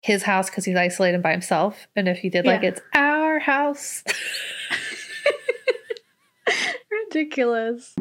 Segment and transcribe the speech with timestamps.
[0.00, 1.86] his house because he's isolated by himself.
[1.94, 4.02] And if he did like it's our house.
[6.90, 7.94] Ridiculous.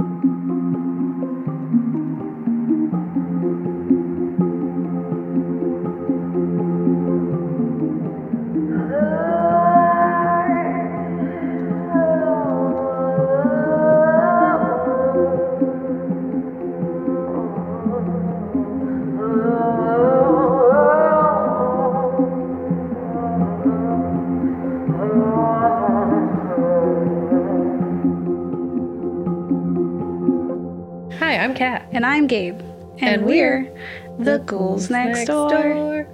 [31.59, 31.90] Kat.
[31.91, 32.58] And I'm Gabe.
[32.99, 33.70] And, And we're,
[34.17, 36.08] we're the ghouls next, door.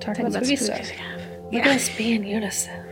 [0.00, 0.84] Talking about spooky stuff.
[0.86, 0.98] stuff.
[1.52, 1.70] Look Yeah.
[1.70, 2.84] us be in unison.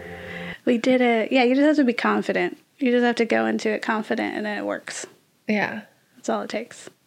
[0.65, 1.33] We did it.
[1.33, 2.59] Yeah, you just have to be confident.
[2.79, 5.05] You just have to go into it confident and then it works.
[5.49, 5.81] Yeah.
[6.15, 6.89] That's all it takes.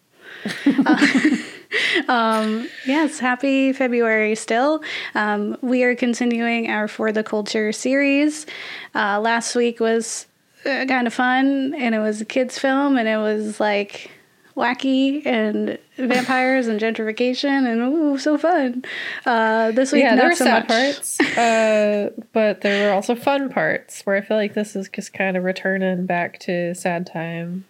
[0.67, 1.37] Uh,
[2.09, 4.83] um, yes, happy February still.
[5.15, 8.45] Um, we are continuing our For the Culture series.
[8.93, 10.25] Uh, last week was
[10.65, 14.11] uh, kind of fun, and it was a kids' film, and it was like
[14.55, 18.83] wacky and vampires and gentrification, and ooh, so fun.
[19.25, 20.67] Uh, this week, yeah, not there were so sad much.
[20.67, 25.13] parts, uh, but there were also fun parts where I feel like this is just
[25.13, 27.63] kind of returning back to sad times,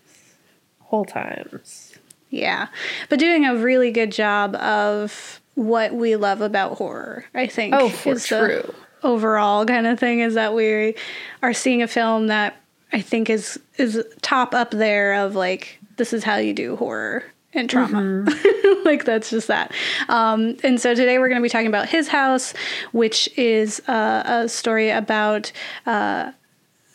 [0.80, 1.96] whole times.
[2.30, 2.68] Yeah,
[3.10, 7.26] but doing a really good job of what we love about horror.
[7.34, 7.76] I think.
[7.76, 8.74] Oh, for true.
[9.04, 10.96] overall kind of thing is that we
[11.44, 12.56] are seeing a film that
[12.94, 17.24] I think is is top up there of like this is how you do horror
[17.54, 18.26] and trauma.
[18.86, 19.72] like that's just that.
[20.10, 22.56] Um, and so today we're going to be talking about His House,
[22.92, 25.52] which is uh, a story about
[25.86, 26.32] uh,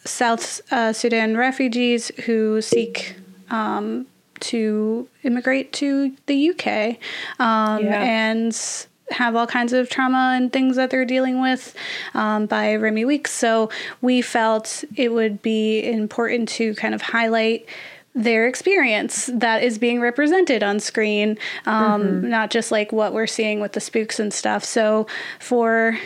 [0.04, 3.14] South uh, Sudan refugees who seek
[3.48, 4.06] um,
[4.40, 6.98] to immigrate to the UK
[7.38, 8.02] um, Yeah.
[8.02, 11.76] and have all kinds of trauma and things that they're dealing with
[12.12, 13.30] um, by Remi Weekes.
[13.30, 13.70] So
[14.02, 17.68] we felt it would be important to kind of highlight
[18.16, 23.60] their experience that is being represented on screen, um, not just like what we're seeing
[23.60, 24.64] with the spooks and stuff.
[24.64, 25.06] So
[25.38, 25.98] for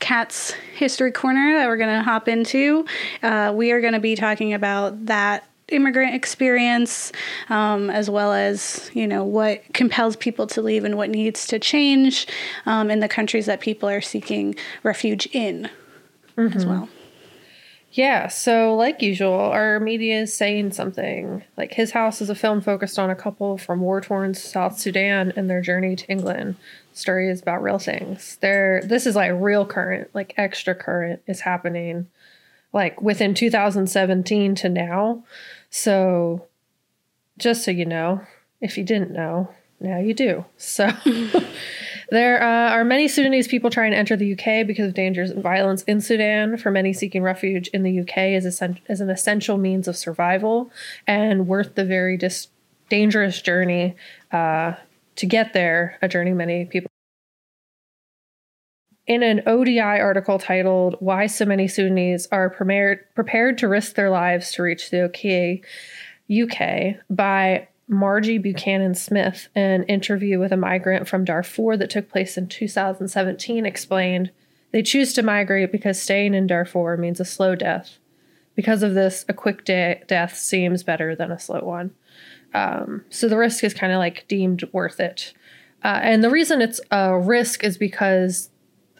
[0.00, 2.84] Kat's History Corner that we're going to hop into,
[3.22, 7.12] uh, we are going to be talking about that immigrant experience
[7.48, 11.58] um, as well as you know what compels people to leave and what needs to
[11.58, 12.26] change
[12.66, 15.70] um, in the countries that people are seeking refuge in
[16.56, 16.88] as well
[17.92, 21.44] Yeah, so like usual, our media is saying something.
[21.58, 25.32] Like His House is a film focused on a couple from war torn South Sudan
[25.36, 26.56] and their journey to England.
[26.92, 28.38] The story is about real things.
[28.40, 32.08] There this is like real current, like extra current is happening
[32.72, 35.24] like within 2017 to now.
[35.68, 36.46] So
[37.38, 38.22] just so you know,
[38.62, 40.46] if you didn't know, now you do.
[40.56, 40.90] So
[42.12, 45.42] There uh, are many Sudanese people trying to enter the UK because of dangers and
[45.42, 46.58] violence in Sudan.
[46.58, 48.60] For many seeking refuge in the UK is, is
[49.00, 50.70] an essential means of survival
[51.06, 52.48] and worth the very dis-
[52.90, 53.96] dangerous journey
[54.30, 54.74] uh,
[55.16, 56.90] to get there, a journey many people.
[59.06, 64.10] In an ODI article titled Why So Many Sudanese Are Prepared, prepared to Risk Their
[64.10, 65.64] Lives to Reach the UK,
[66.30, 72.36] UK by Margie Buchanan Smith, an interview with a migrant from Darfur that took place
[72.36, 74.30] in 2017, explained
[74.72, 77.98] they choose to migrate because staying in Darfur means a slow death.
[78.54, 81.94] Because of this, a quick de- death seems better than a slow one.
[82.54, 85.32] Um, so the risk is kind of like deemed worth it.
[85.84, 88.50] Uh, and the reason it's a risk is because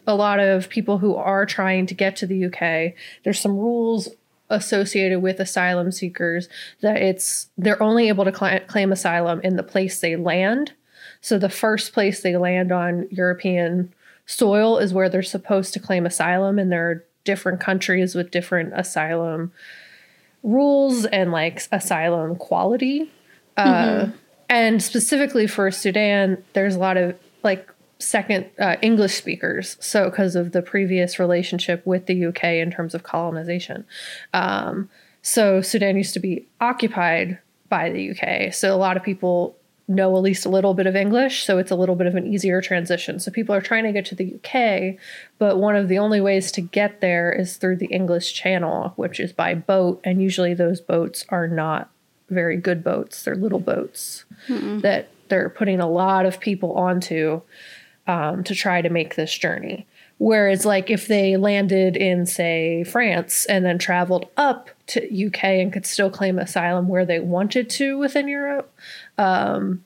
[0.07, 4.09] a lot of people who are trying to get to the UK, there's some rules
[4.53, 6.49] associated with asylum seekers
[6.81, 10.73] that it's they're only able to cla claim asylum in the place they land.
[11.21, 13.93] So the first place they land on European
[14.27, 18.73] soil is where they're supposed to claim asylum and there are different countries with different
[18.75, 19.53] asylum
[20.43, 23.11] rules and like asylum quality.
[23.57, 24.09] Uh,
[24.49, 27.69] and specifically for Sudan, there's a lot of like
[28.03, 29.77] second uh, English speakers.
[29.81, 33.85] So, because of the previous relationship with the UK in terms of colonization.
[34.35, 34.91] Um,
[35.23, 37.39] so, Sudan used to be occupied
[37.69, 38.53] by the UK.
[38.53, 39.57] So, a lot of people
[39.89, 41.45] know at least a little bit of English.
[41.45, 43.21] So, it's a little bit of an easier transition.
[43.21, 44.99] So, people are trying to get to the UK,
[45.39, 49.21] but one of the only ways to get there is through the English Channel, which
[49.21, 50.01] is by boat.
[50.05, 51.91] And usually, those boats are not
[52.29, 57.41] very good boats, they're little boats that they're putting a lot of people onto
[58.07, 59.87] um, to try to make this journey.
[60.19, 65.73] Whereas, like, if they landed in, say, France and then traveled up to UK and
[65.73, 68.73] could still claim asylum where they wanted to within Europe,
[69.19, 69.83] um,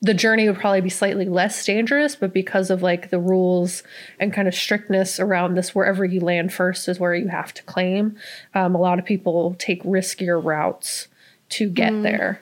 [0.00, 3.82] the journey would probably be slightly less dangerous, but because of like the rules
[4.20, 7.62] and kind of strictness around this, wherever you land first is where you have to
[7.64, 8.16] claim.
[8.54, 11.08] Um, a lot of people take riskier routes
[11.50, 12.02] to get mm.
[12.02, 12.40] there.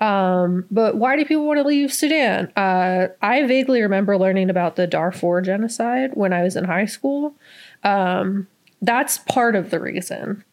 [0.00, 2.52] Um, but why do people want to leave Sudan?
[2.56, 7.34] Uh, I vaguely remember learning about the Darfur genocide when I was in high school.
[7.82, 8.46] Um,
[8.80, 10.44] that's part of the reason.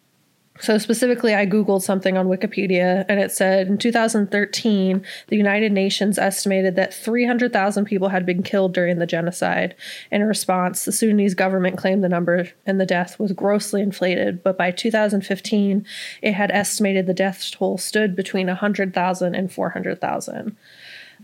[0.62, 6.18] So, specifically, I Googled something on Wikipedia and it said in 2013, the United Nations
[6.18, 9.76] estimated that 300,000 people had been killed during the genocide.
[10.12, 14.58] In response, the Sudanese government claimed the number and the death was grossly inflated, but
[14.58, 15.86] by 2015,
[16.22, 20.56] it had estimated the death toll stood between 100,000 and 400,000.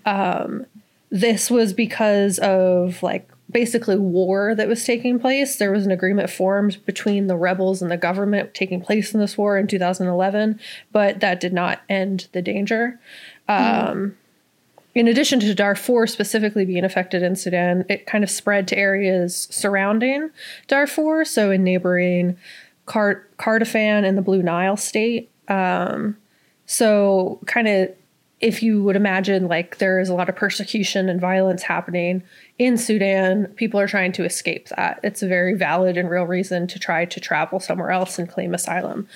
[0.06, 0.66] Um,
[1.10, 5.58] this was because of like basically war that was taking place.
[5.58, 9.38] There was an agreement formed between the rebels and the government taking place in this
[9.38, 10.60] war in 2011,
[10.92, 13.00] but that did not end the danger.
[13.50, 13.90] Mm.
[13.90, 14.18] Um,
[14.94, 19.48] in addition to Darfur specifically being affected in Sudan, it kind of spread to areas
[19.50, 20.30] surrounding
[20.68, 22.38] Darfur, so in neighboring
[22.86, 25.30] Car- Kordofan and the Blue Nile state.
[25.48, 26.18] Um,
[26.66, 27.90] so, kind of,
[28.42, 32.24] if you would imagine, like there is a lot of persecution and violence happening
[32.62, 35.00] in Sudan, people are trying to escape that.
[35.02, 38.54] It's a very valid and real reason to try to travel somewhere else and claim
[38.54, 39.08] asylum.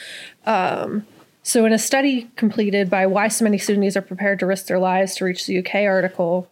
[0.47, 1.05] Um,
[1.43, 4.79] so, in a study completed by Why So Many Sudanese Are Prepared to Risk Their
[4.79, 6.49] Lives to Reach the UK article,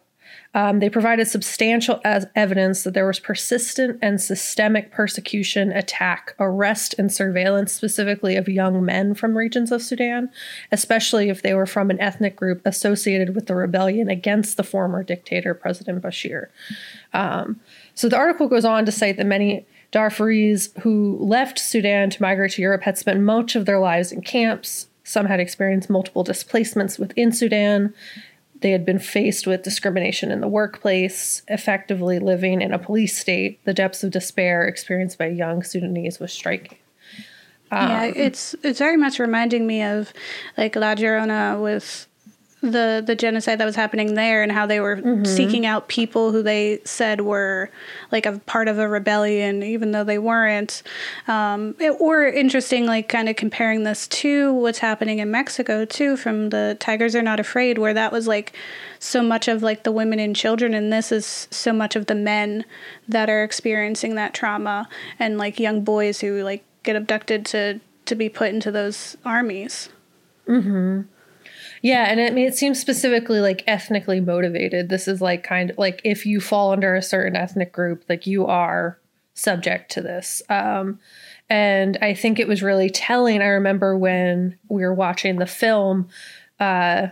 [0.54, 7.12] um, they provided substantial evidence that there was persistent and systemic persecution, attack, arrest, and
[7.12, 10.30] surveillance, specifically of young men from regions of Sudan,
[10.72, 15.02] especially if they were from an ethnic group associated with the rebellion against the former
[15.04, 16.48] dictator, President Bashir.
[17.14, 17.60] Um,
[17.96, 22.54] so the article goes on to cite that many Darfuris who left Sudan to migrate
[22.54, 24.88] to Europe had spent much of their lives in camps.
[25.04, 27.94] Some had experienced multiple displacements within Sudan.
[28.64, 33.60] They had been faced with discrimination in the workplace, effectively living in a police state.
[33.66, 36.78] The depths of despair experienced by young Sudanese was striking.
[37.72, 40.14] Um, yeah, it's it's very much reminding me of
[40.58, 42.08] like La Llorona with
[42.64, 45.26] the the genocide that was happening there and how they were mm-hmm.
[45.26, 47.70] seeking out people who they said were
[48.10, 50.82] like a part of a rebellion even though they weren't.
[51.28, 56.16] Um, it, or interesting like kind of comparing this to what's happening in mexico too
[56.16, 58.56] from the tigers are not afraid where that was like
[59.00, 62.16] so much of like the women and children and this is so much of the
[62.16, 62.64] men
[63.08, 64.88] that are experiencing that trauma
[65.20, 69.90] and like young boys who like get abducted to to be put into those armies.
[70.48, 71.04] Mm-hmm
[71.84, 74.88] yeah, and it, it seems specifically like ethnically motivated.
[74.88, 78.26] This is like kind of like if you fall under a certain ethnic group, like
[78.26, 78.98] you are
[79.34, 80.42] subject to this.
[80.48, 81.00] Um,
[81.50, 83.42] and I think it was really telling.
[83.42, 86.08] I remember when we were watching the film,
[86.58, 87.08] uh,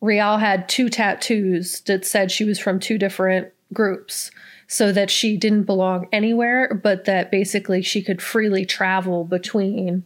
[0.00, 4.32] Rial had two tattoos that said she was from two different groups
[4.66, 10.02] so that she didn't belong anywhere, but that basically she could freely travel between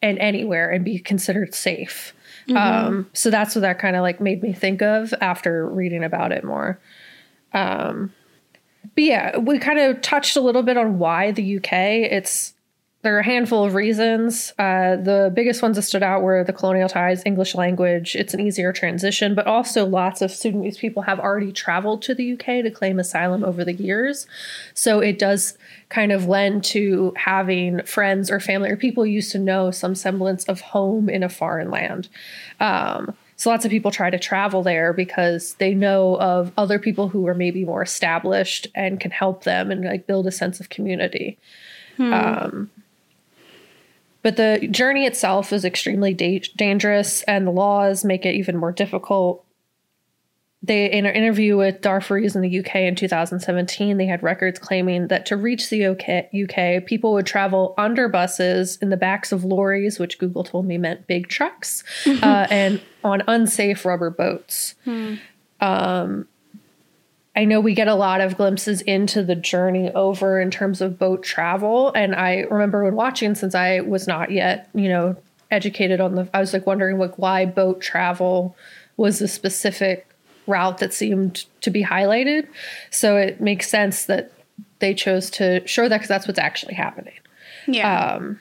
[0.00, 2.14] and anywhere and be considered safe.
[2.48, 2.56] Mm-hmm.
[2.56, 6.32] Um, so that's what that kind of like made me think of after reading about
[6.32, 6.80] it more.
[7.52, 8.12] Um,
[8.94, 11.72] but yeah, we kind of touched a little bit on why the UK.
[11.72, 12.54] It's
[13.02, 14.52] there are a handful of reasons.
[14.60, 18.14] Uh, the biggest ones that stood out were the colonial ties, English language.
[18.14, 22.34] It's an easier transition, but also lots of Sudanese people have already traveled to the
[22.34, 24.28] UK to claim asylum over the years.
[24.74, 25.58] So it does
[25.88, 30.44] kind of lend to having friends or family or people used to know some semblance
[30.44, 32.08] of home in a foreign land.
[32.60, 37.08] Um, so lots of people try to travel there because they know of other people
[37.08, 40.68] who are maybe more established and can help them and like build a sense of
[40.68, 41.36] community.
[41.96, 42.12] Hmm.
[42.12, 42.70] Um,
[44.22, 48.72] but the journey itself is extremely da- dangerous, and the laws make it even more
[48.72, 49.44] difficult.
[50.64, 55.08] They, in an interview with Darfuris in the UK in 2017, they had records claiming
[55.08, 59.44] that to reach the UK, UK, people would travel under buses in the backs of
[59.44, 64.76] lorries, which Google told me meant big trucks, uh, and on unsafe rubber boats.
[64.84, 65.14] Hmm.
[65.60, 66.28] Um,
[67.34, 70.98] I know we get a lot of glimpses into the journey over in terms of
[70.98, 71.90] boat travel.
[71.94, 75.16] And I remember when watching, since I was not yet, you know,
[75.50, 78.54] educated on the, I was like wondering like why boat travel
[78.98, 80.06] was a specific
[80.46, 82.48] route that seemed to be highlighted.
[82.90, 84.32] So it makes sense that
[84.80, 87.14] they chose to show that because that's what's actually happening.
[87.66, 88.16] Yeah.
[88.16, 88.40] Um,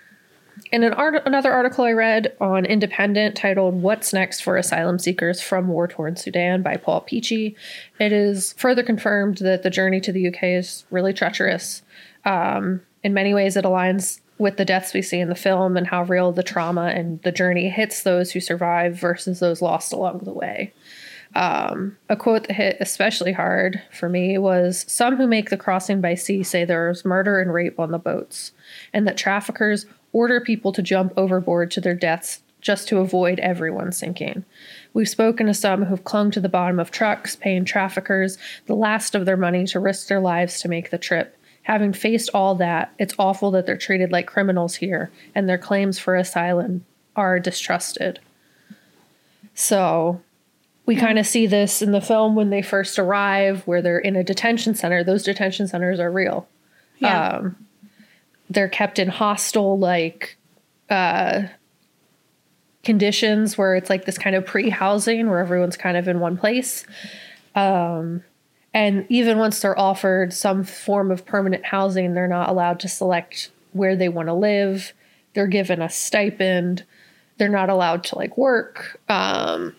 [0.71, 5.41] in an art- another article I read on Independent titled What's Next for Asylum Seekers
[5.41, 7.55] from War Torn Sudan by Paul Peachey,
[7.99, 11.83] it is further confirmed that the journey to the UK is really treacherous.
[12.23, 15.87] Um, in many ways, it aligns with the deaths we see in the film and
[15.87, 20.19] how real the trauma and the journey hits those who survive versus those lost along
[20.19, 20.73] the way.
[21.35, 26.01] Um, a quote that hit especially hard for me was Some who make the crossing
[26.01, 28.51] by sea say there's murder and rape on the boats,
[28.93, 33.91] and that traffickers order people to jump overboard to their deaths just to avoid everyone
[33.91, 34.45] sinking.
[34.93, 38.37] We've spoken to some who've clung to the bottom of trucks, paying traffickers
[38.67, 41.37] the last of their money to risk their lives to make the trip.
[41.63, 45.99] Having faced all that, it's awful that they're treated like criminals here, and their claims
[45.99, 48.19] for asylum are distrusted.
[49.53, 50.21] So,
[50.85, 54.15] we kind of see this in the film when they first arrive, where they're in
[54.15, 55.03] a detention center.
[55.03, 56.47] Those detention centers are real.
[56.97, 57.29] Yeah.
[57.29, 57.55] Um,
[58.53, 60.37] they're kept in hostile, like,
[60.89, 61.43] uh,
[62.83, 66.85] conditions where it's like this kind of pre-housing where everyone's kind of in one place.
[67.55, 68.23] Um,
[68.73, 73.51] and even once they're offered some form of permanent housing they're not allowed to select
[73.73, 74.93] where they want to live.
[75.33, 76.83] They're given a stipend.
[77.37, 78.99] They're not allowed to like work.
[79.07, 79.75] Um,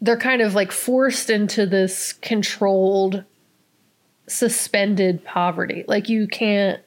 [0.00, 3.24] they're kind of like forced into this controlled
[4.28, 5.84] suspended poverty.
[5.86, 6.82] Like you can't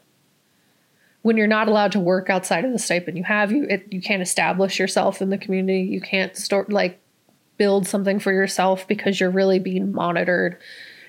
[1.25, 3.99] when you're not allowed to work outside of the stipend you have, you it, you
[3.99, 5.81] can't establish yourself in the community.
[5.81, 6.99] You can't start like
[7.57, 10.59] build something for yourself because you're really being monitored.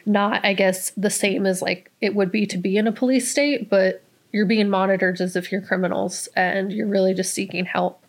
[0.06, 3.30] Not, I guess, the same as like it would be to be in a police
[3.30, 8.02] state, but you're being monitored as if you're criminals and you're really just seeking help.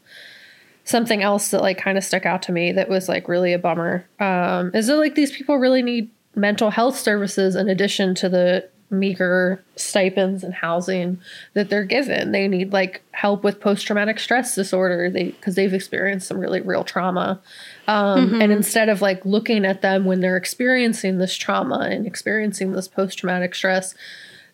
[0.86, 3.60] Something else that like kind of stuck out to me that was like really a
[3.60, 8.30] bummer um, is that like these people really need mental health services in addition to
[8.30, 11.20] the meager stipends and housing
[11.54, 12.32] that they're given.
[12.32, 15.10] They need like help with post traumatic stress disorder.
[15.10, 17.42] They because they've experienced some really real trauma.
[17.88, 18.42] Um, mm-hmm.
[18.42, 22.88] And instead of like looking at them when they're experiencing this trauma and experiencing this
[22.88, 23.94] post traumatic stress,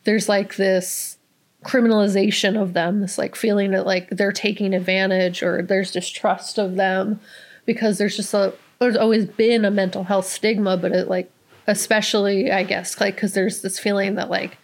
[0.04, 1.18] there's like this
[1.64, 3.02] criminalization of them.
[3.02, 7.20] This like feeling that like they're taking advantage or there's distrust of them
[7.66, 11.32] because there's just a there's always been a mental health stigma, but it like
[11.68, 14.58] especially I guess like because there's this feeling that like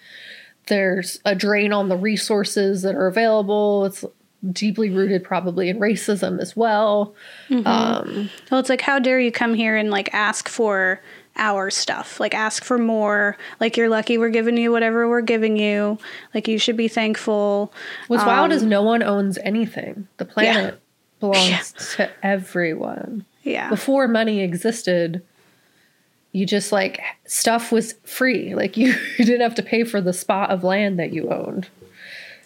[0.68, 3.86] there's a drain on the resources that are available.
[3.86, 4.06] It's
[4.52, 7.14] deeply rooted probably in racism as well.
[7.50, 7.68] Mm-hmm.
[7.68, 11.02] Um, well, it's like how dare you come here and like ask for
[11.36, 15.56] our stuff like ask for more like you're lucky we're giving you whatever we're giving
[15.58, 15.98] you
[16.34, 17.72] like you should be thankful
[18.08, 21.20] what's um, wild is no one owns anything the planet yeah.
[21.20, 22.08] belongs yeah.
[22.08, 25.24] to everyone yeah before money existed
[26.32, 28.56] you just like stuff was free.
[28.56, 31.70] Like you, you didn't have to pay for the spot of land that you owned.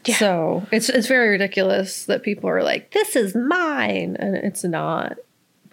[0.05, 0.17] Yeah.
[0.17, 5.17] So it's it's very ridiculous that people are like, "This is mine," and it's not,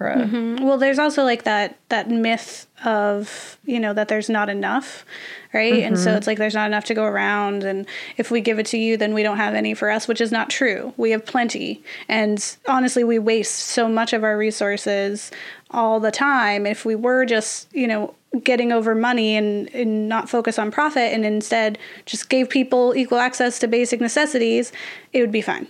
[0.00, 0.14] bro.
[0.14, 0.64] Mm-hmm.
[0.64, 5.04] Well, there's also like that that myth of you know that there's not enough,
[5.52, 5.75] right?
[5.75, 5.87] Mm-hmm.
[5.88, 6.16] And so mm-hmm.
[6.16, 8.97] it's like there's not enough to go around, and if we give it to you,
[8.97, 10.95] then we don't have any for us, which is not true.
[10.97, 15.30] We have plenty, and honestly, we waste so much of our resources
[15.71, 16.66] all the time.
[16.66, 21.12] If we were just, you know, getting over money and, and not focus on profit
[21.12, 24.73] and instead just gave people equal access to basic necessities,
[25.12, 25.66] it would be fine.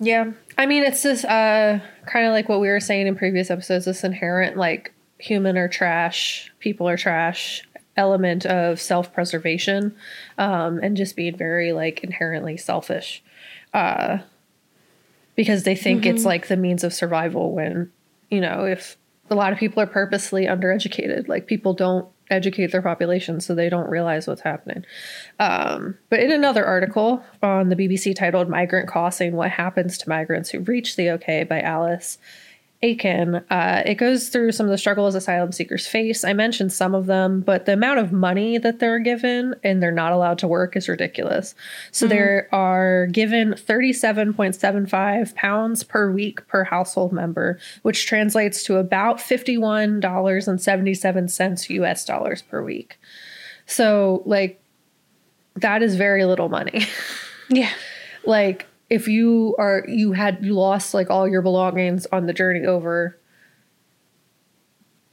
[0.00, 0.32] Yeah.
[0.56, 3.84] I mean, it's just uh, kind of like what we were saying in previous episodes
[3.84, 7.62] this inherent, like, human are trash, people are trash
[7.96, 9.96] element of self preservation
[10.38, 13.22] um, and just being very, like, inherently selfish.
[13.74, 14.18] Uh,
[15.34, 16.16] because they think mm-hmm.
[16.16, 17.92] it's like the means of survival when,
[18.30, 18.96] you know, if
[19.30, 21.28] a lot of people are purposely undereducated.
[21.28, 24.84] Like people don't educate their population, so they don't realize what's happening.
[25.38, 30.50] Um, but in another article on the BBC titled Migrant Crossing What Happens to Migrants
[30.50, 32.18] Who Reach the UK by Alice
[32.80, 33.44] Aiken.
[33.50, 36.22] Uh, it goes through some of the struggles asylum seekers face.
[36.22, 39.90] I mentioned some of them, but the amount of money that they're given and they're
[39.90, 41.56] not allowed to work is ridiculous.
[41.90, 42.14] So mm-hmm.
[42.14, 51.70] they are given 37.75 pounds per week per household member, which translates to about $51.77
[51.70, 53.00] US dollars per week.
[53.66, 54.62] So, like,
[55.56, 56.86] that is very little money.
[57.50, 57.70] Yeah.
[58.26, 62.64] like, if you are you had you lost like all your belongings on the journey
[62.66, 63.18] over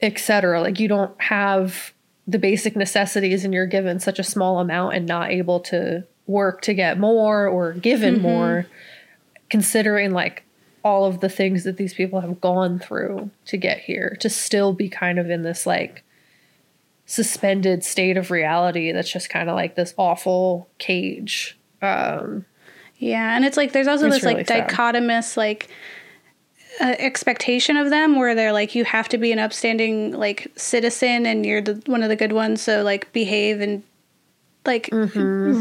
[0.00, 1.92] etc like you don't have
[2.26, 6.60] the basic necessities and you're given such a small amount and not able to work
[6.60, 8.22] to get more or given mm-hmm.
[8.22, 8.66] more
[9.48, 10.42] considering like
[10.82, 14.72] all of the things that these people have gone through to get here to still
[14.72, 16.02] be kind of in this like
[17.06, 22.44] suspended state of reality that's just kind of like this awful cage um
[22.98, 24.68] yeah, and it's like there's also it's this really like sad.
[24.68, 25.68] dichotomous like
[26.80, 31.26] uh, expectation of them where they're like you have to be an upstanding like citizen
[31.26, 33.82] and you're the one of the good ones so like behave and
[34.66, 34.90] like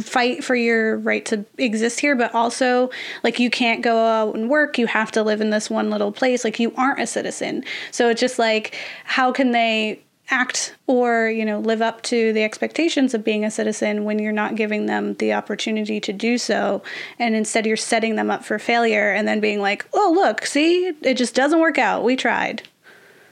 [0.04, 2.90] fight for your right to exist here but also
[3.24, 4.78] like you can't go out and work.
[4.78, 6.44] You have to live in this one little place.
[6.44, 7.64] Like you aren't a citizen.
[7.92, 12.44] So it's just like how can they act or you know live up to the
[12.44, 16.82] expectations of being a citizen when you're not giving them the opportunity to do so.
[17.20, 20.94] And instead you're setting them up for failure and then being like oh look see?
[21.02, 22.04] It just doesn't work out.
[22.04, 22.68] We tried.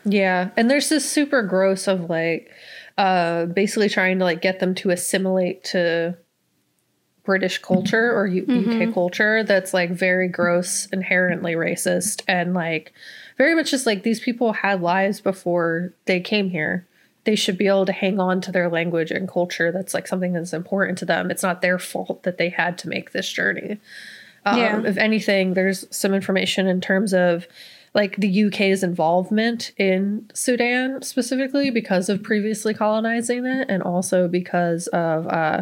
[0.05, 2.51] Yeah, and there's this super gross of like
[2.97, 6.17] uh basically trying to like get them to assimilate to
[7.23, 12.91] British culture or U- UK culture that's like very gross, inherently racist and like
[13.37, 16.87] very much just like these people had lives before they came here.
[17.25, 19.71] They should be able to hang on to their language and culture.
[19.71, 21.31] That's like something that's important to them.
[21.31, 23.79] It's not their fault that they had to make this journey.
[24.45, 24.81] Um, Yeah.
[24.85, 27.47] If anything, there's some information in terms of
[27.93, 34.87] like the UK's involvement in Sudan specifically because of previously colonizing it, and also because
[34.87, 35.61] of uh,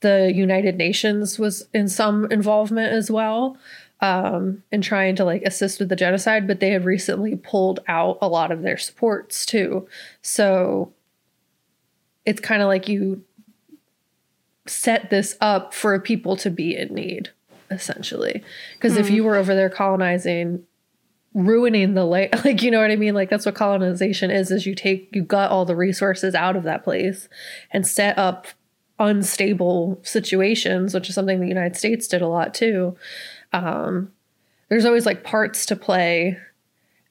[0.00, 3.56] the United Nations was in some involvement as well
[4.00, 6.46] um, in trying to like assist with the genocide.
[6.46, 9.88] But they had recently pulled out a lot of their supports too,
[10.22, 10.92] so
[12.26, 13.22] it's kind of like you
[14.66, 17.30] set this up for people to be in need
[17.70, 18.42] essentially.
[18.74, 20.64] Because if you were over there colonizing
[21.34, 23.14] ruining the land like you know what i mean?
[23.14, 26.62] Like that's what colonization is is you take you gut all the resources out of
[26.62, 27.28] that place
[27.72, 28.46] and set up
[29.00, 32.96] unstable situations which is something the united states did a lot too
[33.54, 34.12] um
[34.68, 36.36] there's always like parts to play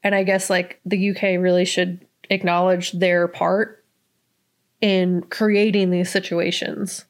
[0.03, 3.83] and i guess like the uk really should acknowledge their part
[4.81, 7.05] in creating these situations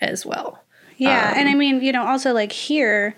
[0.00, 0.62] as well
[0.96, 3.14] Yeah, and I mean, you know, also like here,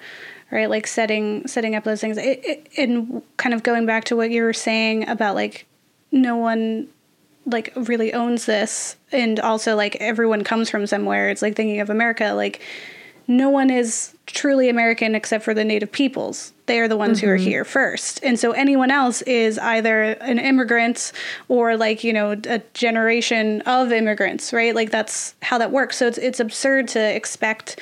[0.52, 0.70] right?
[0.70, 4.30] Like setting setting up those things, it, it, and kind of going back to what
[4.30, 5.66] you were saying about like
[6.12, 6.86] no one
[7.44, 11.28] like really owns this, and also like everyone comes from somewhere.
[11.28, 12.60] It's like thinking of America, like
[13.26, 16.52] no one is truly American except for the native peoples.
[16.66, 18.20] They are the ones who are here first.
[18.22, 21.12] And so anyone else is either an immigrant
[21.48, 24.74] or like, you know, a generation of immigrants, right?
[24.74, 25.96] Like that's how that works.
[25.96, 27.78] So it's it's absurd to expect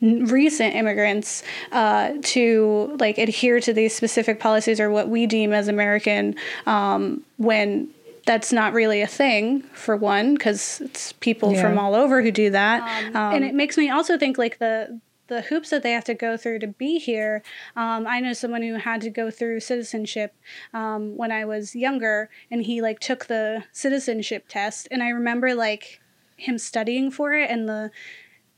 [0.00, 1.42] recent immigrants
[1.72, 7.22] uh, to like adhere to these specific policies or what we deem as American um,
[7.38, 7.88] when
[8.26, 11.62] that's not really a thing for one because it's people Yeah.
[11.62, 12.82] from all over who do that
[13.16, 16.14] um, and it makes me also think like the the hoops that they have to
[16.14, 17.42] go through to be here
[17.76, 20.34] um, i know someone who had to go through citizenship
[20.74, 25.54] um, when i was younger and he like took the citizenship test and i remember
[25.54, 26.00] like
[26.36, 27.90] him studying for it and the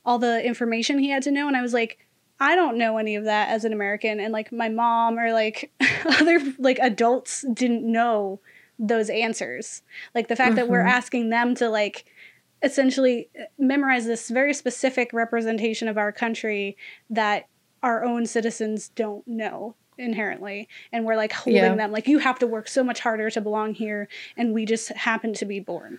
[0.05, 1.99] all the information he had to know and i was like
[2.43, 5.71] I don't know any of that as an American and like my mom or like
[6.07, 8.41] other like adults didn't know
[8.79, 9.83] those answers.
[10.15, 12.07] Like the fact that we're asking them to like
[12.63, 16.77] essentially memorize this very specific representation of our country
[17.09, 17.47] that
[17.83, 21.75] our own citizens don't know inherently and we're like holding Yeah.
[21.75, 24.89] them like you have to work so much harder to belong here and we just
[24.89, 25.99] happen to be born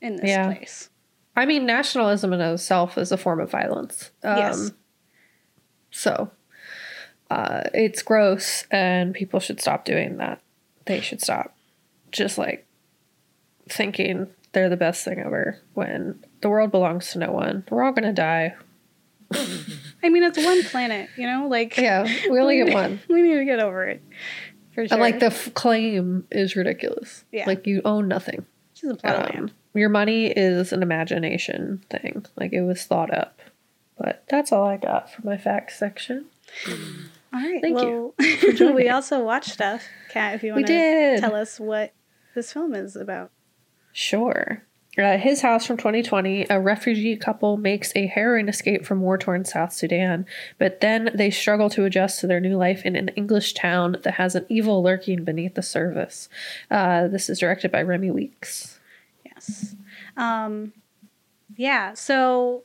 [0.00, 0.46] in this Yeah.
[0.46, 0.90] place.
[1.36, 4.10] I mean, nationalism in itself is a form of violence.
[4.22, 4.70] Um, Yes.
[5.90, 6.30] So
[7.30, 10.40] uh, it's gross, and people should stop doing that.
[10.86, 11.54] They should stop
[12.10, 12.66] just like
[13.68, 17.64] thinking they're the best thing ever when the world belongs to no one.
[17.70, 18.54] We're all going to die.
[20.02, 21.46] I mean it's one planet, you know?
[21.48, 23.00] Like Yeah, we only get one.
[23.08, 24.02] We need to get over it.
[24.74, 24.94] For sure.
[24.94, 27.24] And like the f- claim is ridiculous.
[27.30, 27.46] Yeah.
[27.46, 28.44] Like you own nothing.
[28.74, 29.52] She's a plot Um, land.
[29.74, 32.24] your money is an imagination thing.
[32.36, 33.40] Like it was thought up.
[33.98, 36.26] But that's all I got for my facts section.
[37.32, 37.60] All right.
[37.60, 38.14] Thank well,
[38.56, 39.84] joining we also watched stuff.
[40.10, 41.92] Kat, if you want to tell us what
[42.34, 43.30] this film is about.
[43.92, 44.62] Sure.
[44.98, 49.44] Uh, his house from 2020, a refugee couple makes a harrowing escape from war torn
[49.44, 50.26] South Sudan,
[50.58, 54.14] but then they struggle to adjust to their new life in an English town that
[54.14, 56.28] has an evil lurking beneath the surface.
[56.70, 58.80] Uh, this is directed by Remi Weekes.
[59.24, 59.76] Yes.
[60.16, 60.72] Um,
[61.56, 61.94] yeah.
[61.94, 62.64] So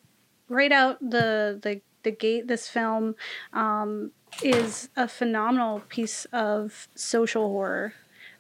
[0.50, 3.16] right out the the the gate, this film
[3.54, 4.12] um,
[4.42, 7.94] is a phenomenal piece of social horror.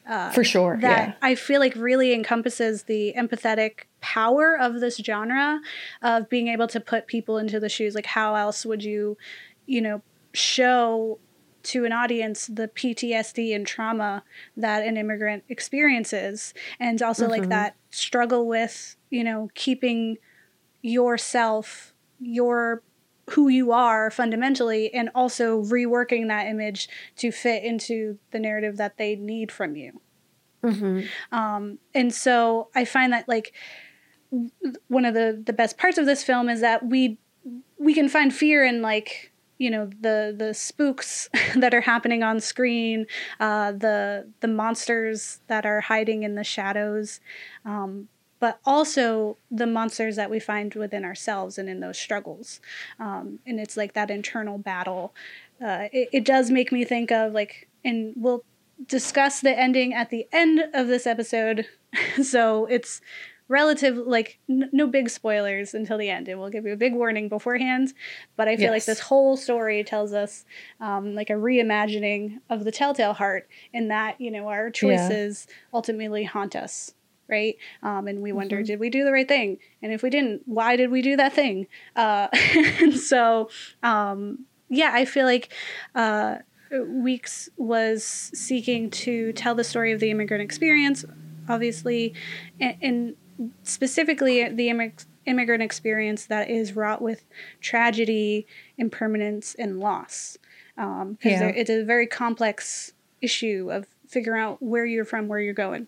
[0.07, 0.77] Uh, For sure.
[0.81, 1.13] that yeah.
[1.21, 5.59] I feel like really encompasses the empathetic power of this genre
[6.03, 7.95] of being able to put people into the shoes.
[7.95, 9.17] Like, how else would you,
[9.65, 11.19] you know, show
[11.63, 14.23] to an audience the PTSD and trauma
[14.55, 17.49] that an immigrant experiences, and also like mm-hmm.
[17.49, 20.17] that struggle with, you know, keeping
[20.83, 22.83] yourself, your
[23.31, 28.97] who you are fundamentally, and also reworking that image to fit into the narrative that
[28.97, 30.01] they need from you.
[30.63, 33.53] hmm Um, and so I find that like
[34.87, 37.17] one of the the best parts of this film is that we
[37.77, 42.39] we can find fear in like you know the the spooks that are happening on
[42.39, 43.05] screen
[43.39, 47.19] uh, the the monsters that are hiding in the shadows
[47.65, 48.07] um,
[48.39, 52.59] but also the monsters that we find within ourselves and in those struggles.
[52.99, 55.13] Um, and it's like that internal battle.
[55.61, 58.43] Uh, it, it does make me think of like and we'll
[58.87, 61.67] discuss the ending at the end of this episode.
[62.21, 62.99] So it's
[63.47, 66.93] relative like n- no big spoilers until the end and we'll give you a big
[66.93, 67.93] warning beforehand.
[68.35, 68.71] But i feel yes.
[68.71, 70.43] like this whole story tells us
[70.81, 75.55] um, like a reimagining of the telltale heart in that you know our choices yeah.
[75.73, 76.94] ultimately haunt us
[77.27, 78.65] right um, and we wonder mm-hmm.
[78.65, 81.33] did we do the right thing and if we didn't why did we do that
[81.33, 82.27] thing uh,
[82.81, 83.49] and so
[83.83, 85.53] um, yeah i feel like
[85.95, 86.37] uh,
[86.87, 91.05] Weekes was seeking to tell the story of the immigrant experience
[91.47, 92.13] obviously
[92.59, 93.15] and, and
[93.63, 97.25] specifically the immig- immigrant experience that is wrought with
[97.61, 98.45] tragedy,
[98.77, 100.37] impermanence, and loss.
[100.75, 101.47] Because um, yeah.
[101.47, 105.87] it's a very complex issue of figuring out where you're from, where you're going.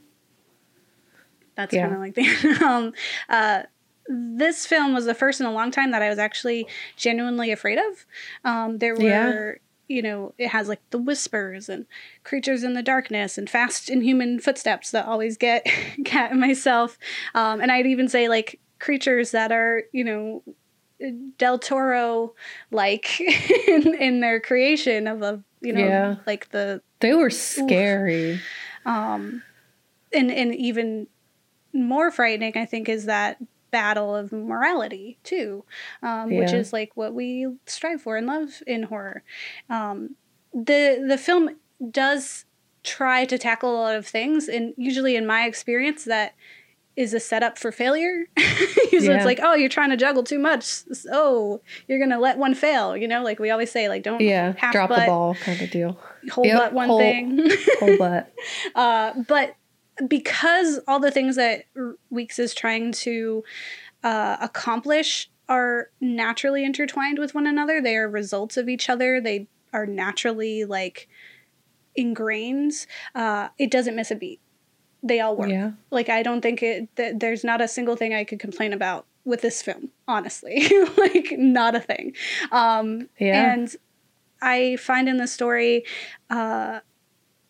[1.57, 1.89] That's yeah.
[1.89, 2.65] kind of like the.
[2.65, 2.93] um,
[3.27, 3.63] uh,
[4.07, 6.65] this film was the first in a long time that I was actually
[6.95, 8.05] genuinely afraid of.
[8.45, 9.51] Um, there were yeah
[9.87, 11.85] you know, it has like the whispers and
[12.23, 15.65] creatures in the darkness and fast inhuman footsteps that always get
[16.05, 16.97] Kat and myself.
[17.33, 20.43] Um, and I'd even say like creatures that are, you know,
[21.37, 22.33] Del Toro
[22.71, 23.19] like
[23.67, 26.15] in, in their creation of a, you know, yeah.
[26.25, 26.81] like the.
[26.99, 28.33] They were scary.
[28.33, 28.41] Oof.
[28.85, 29.43] Um,
[30.13, 31.07] and, and even
[31.77, 33.37] more frightening, I think, is that
[33.71, 35.63] battle of morality too,
[36.01, 36.39] um, yeah.
[36.39, 39.23] which is like what we strive for and love in horror.
[39.69, 40.15] Um,
[40.53, 41.57] the the film
[41.91, 42.45] does
[42.83, 46.33] try to tackle a lot of things, and usually, in my experience, that
[46.95, 48.25] is a setup for failure.
[48.91, 49.17] usually, yeah.
[49.17, 50.81] it's like, oh, you're trying to juggle too much.
[51.11, 52.97] Oh, you're gonna let one fail.
[52.97, 55.69] You know, like we always say, like don't yeah drop butt, the ball kind of
[55.69, 55.99] deal.
[56.31, 57.49] Hold yep, one whole, thing.
[57.79, 58.33] whole butt.
[58.75, 59.55] Uh, but
[60.07, 61.65] because all the things that
[62.09, 63.43] Weekes is trying to
[64.03, 67.81] uh, accomplish are naturally intertwined with one another.
[67.81, 69.21] They are results of each other.
[69.21, 71.07] They are naturally like
[71.95, 72.73] ingrained.
[73.15, 74.39] Uh, it doesn't miss a beat.
[75.03, 75.49] They all work.
[75.49, 75.71] Yeah.
[75.91, 76.95] Like I don't think it.
[76.95, 79.89] Th- there's not a single thing I could complain about with this film.
[80.07, 82.13] Honestly, like not a thing.
[82.51, 83.53] Um, yeah.
[83.53, 83.75] And
[84.41, 85.85] I find in the story
[86.29, 86.79] uh,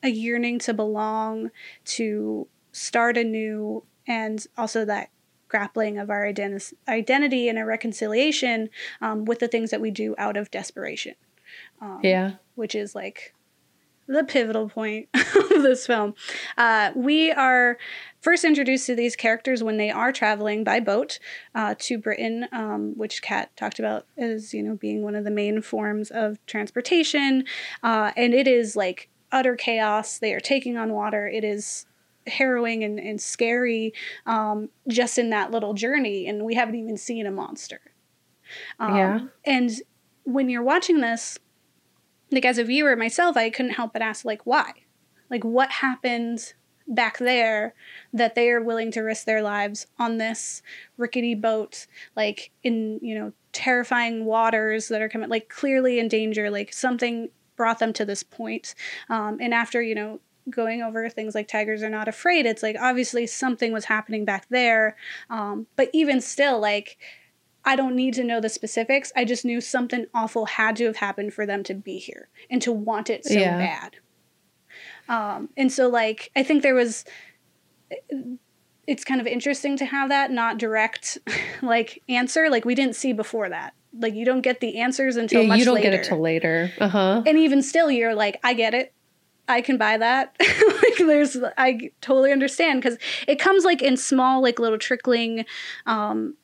[0.04, 1.52] a yearning to belong,
[1.86, 5.10] to start anew, and also that
[5.48, 8.70] grappling of our identi- identity and a reconciliation
[9.02, 11.16] um, with the things that we do out of desperation.
[11.82, 12.34] Um, yeah.
[12.56, 13.34] Which is like
[14.08, 16.16] the pivotal point of this film.
[16.58, 17.78] Uh, we are
[18.22, 21.20] first introduced to these characters when they are traveling by boat
[21.54, 25.32] uh, to Britain, um, which Kat talked about as you know being one of the
[25.32, 27.44] main forms of transportation,
[27.84, 30.20] uh, and it is like utter chaos.
[30.20, 31.28] They are taking on water.
[31.28, 31.86] It is
[32.28, 33.94] harrowing and, and scary
[34.26, 37.80] um, just in that little journey, and we haven't even seen a monster.
[38.80, 39.20] Um, yeah.
[39.46, 39.72] And
[40.24, 41.38] when you're watching this,
[42.32, 44.72] like as a viewer myself, I couldn't help but ask, like, why?
[45.30, 46.54] Like, what happened
[46.88, 47.74] back there
[48.14, 50.62] that they are willing to risk their lives on this
[50.98, 51.86] rickety boat,
[52.16, 57.30] like in, you know, terrifying waters that are coming, like clearly in danger, like something
[57.58, 58.74] brought them to this point.
[59.10, 62.78] Um, and after, you know, going over things like tigers are not afraid it's like
[62.80, 64.96] obviously something was happening back there.
[65.30, 66.98] Um, but even still like
[67.66, 69.12] i don't need to know the specifics.
[69.16, 72.62] I just knew something awful had to have happened for them to be here and
[72.62, 73.58] to want it so yeah.
[73.58, 73.96] bad.
[75.10, 77.04] Um, and so like i think there was
[78.88, 81.18] it's kind of interesting to have that not direct
[81.62, 82.50] like answer.
[82.50, 85.66] Like we didn't see before that like you don't get the answers until yeah, you
[85.66, 85.92] don't later.
[85.92, 86.72] get it till later.
[86.80, 87.24] Uh-huh.
[87.26, 88.94] And even still you're like i get it.
[89.50, 90.36] I can buy that.
[90.40, 92.98] like there's I totally understand cuz
[93.28, 95.46] it comes like in small like little trickling
[95.86, 96.36] um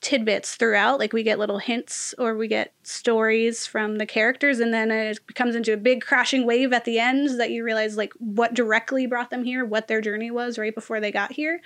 [0.00, 0.98] tidbits throughout.
[0.98, 5.18] Like we get little hints or we get stories from the characters and then it
[5.34, 9.06] comes into a big crashing wave at the end that you realize like what directly
[9.06, 11.60] brought them here what their journey was right before they got here.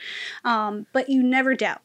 [0.45, 1.83] Um, but you never doubt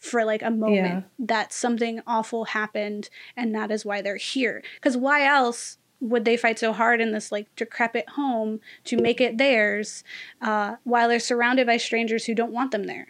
[0.00, 1.02] for like a moment yeah.
[1.18, 4.62] that something awful happened and that is why they're here.
[4.74, 9.20] Because why else would they fight so hard in this like decrepit home to make
[9.20, 10.02] it theirs
[10.40, 13.08] uh, while they're surrounded by strangers who don't want them there?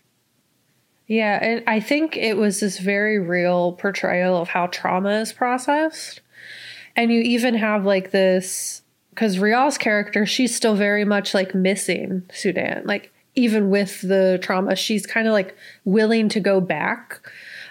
[1.06, 6.20] Yeah and i think it was this very real portrayal of how trauma is processed.
[6.96, 12.24] And you even have like this because Rial's character she's still very much like missing
[12.32, 12.82] sudan.
[12.84, 17.20] Like even with the trauma, she's kind of like willing to go back,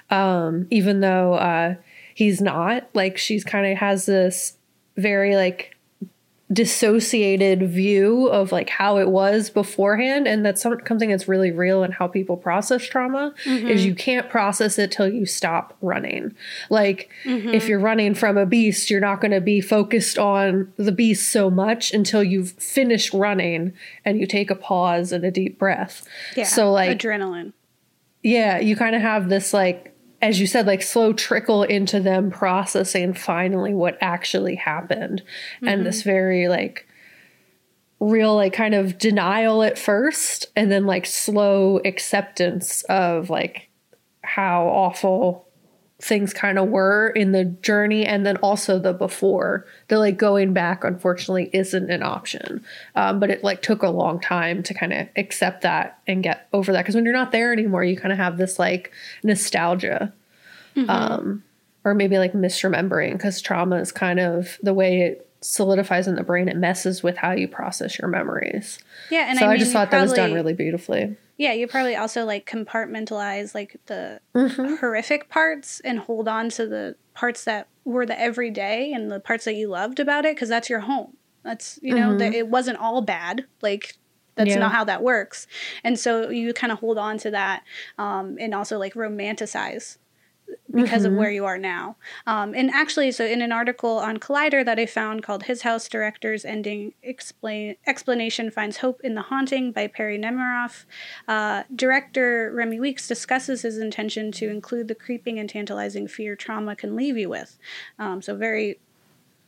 [0.09, 1.75] um, even though uh,
[2.13, 2.89] he's not.
[2.93, 4.57] Like she's kind of has this
[4.95, 5.75] very like
[6.51, 11.93] dissociated view of like how it was beforehand and that's something that's really real and
[11.93, 13.67] how people process trauma mm-hmm.
[13.67, 16.35] is you can't process it till you stop running
[16.71, 17.49] like mm-hmm.
[17.49, 21.31] if you're running from a beast you're not going to be focused on the beast
[21.31, 23.71] so much until you've finished running
[24.03, 27.53] and you take a pause and a deep breath yeah so like adrenaline
[28.23, 32.31] yeah you kind of have this like as you said, like slow trickle into them
[32.31, 35.21] processing finally what actually happened.
[35.57, 35.67] Mm-hmm.
[35.67, 36.87] And this very like
[37.99, 43.69] real, like kind of denial at first, and then like slow acceptance of like
[44.21, 45.48] how awful
[46.01, 49.65] things kind of were in the journey and then also the before.
[49.89, 52.63] The like going back unfortunately isn't an option.
[52.95, 56.47] Um, but it like took a long time to kind of accept that and get
[56.53, 56.83] over that.
[56.83, 60.13] Because when you're not there anymore you kind of have this like nostalgia
[60.75, 60.89] mm-hmm.
[60.89, 61.43] um,
[61.83, 66.23] or maybe like misremembering because trauma is kind of the way it solidifies in the
[66.23, 66.47] brain.
[66.47, 68.79] It messes with how you process your memories.
[69.11, 71.53] Yeah and so i, mean, I just thought probably, that was done really beautifully yeah,
[71.53, 74.75] you probably also like compartmentalize like the mm-hmm.
[74.75, 79.45] horrific parts and hold on to the parts that were the everyday and the parts
[79.45, 81.15] that you loved about it because that's your home.
[81.43, 82.33] That's you know mm-hmm.
[82.33, 83.45] it wasn't all bad.
[83.61, 83.95] Like
[84.35, 84.59] that's yeah.
[84.59, 85.47] not how that works.
[85.81, 87.63] And so you kind of hold on to that
[87.97, 89.97] um, and also like romanticize
[90.71, 91.13] because mm-hmm.
[91.13, 91.95] of where you are now.
[92.27, 95.87] Um, and actually, so in an article on Collider that I found called His House
[95.87, 100.85] Director's Ending Explain, Explanation Finds Hope in the Haunting by Perry Nemiroff,
[101.27, 106.75] uh, director Remi Weekes discusses his intention to include the creeping and tantalizing fear trauma
[106.75, 107.57] can leave you with.
[107.97, 108.79] Um, so, very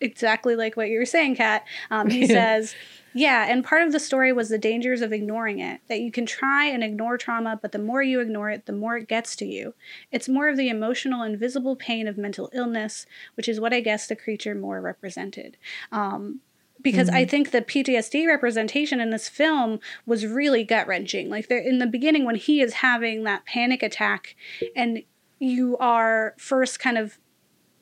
[0.02, 1.66] exactly like what you were saying, Kat.
[1.90, 2.76] Um, he says,
[3.14, 5.82] yeah, and part of the story was the dangers of ignoring it.
[5.90, 8.98] That you can try and ignore trauma, but the more you ignore it, the more
[8.98, 9.74] it gets to you.
[10.12, 14.08] It's more of the emotional, invisible pain of mental illness, which is what I guess
[14.08, 15.58] the creature more represented.
[15.92, 16.40] Um,
[16.82, 17.18] because mm-hmm.
[17.18, 21.30] I think the PTSD representation in this film was really gut wrenching.
[21.30, 24.36] Like there in the beginning, when he is having that panic attack,
[24.76, 25.04] and
[25.38, 27.18] you are first kind of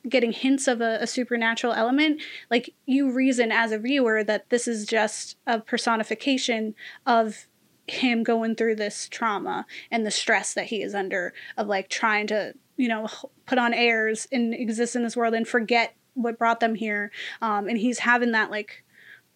[0.08, 4.66] getting hints of a, a, supernatural element, like you reason as a viewer that this
[4.66, 6.74] is just a personification
[7.06, 7.46] of
[7.86, 12.26] him going through this trauma and the stress that he is under of like trying
[12.28, 13.08] to, you know,
[13.46, 17.10] put on airs and exist in this world and forget what brought them here.
[17.42, 18.84] Um, and he's having that like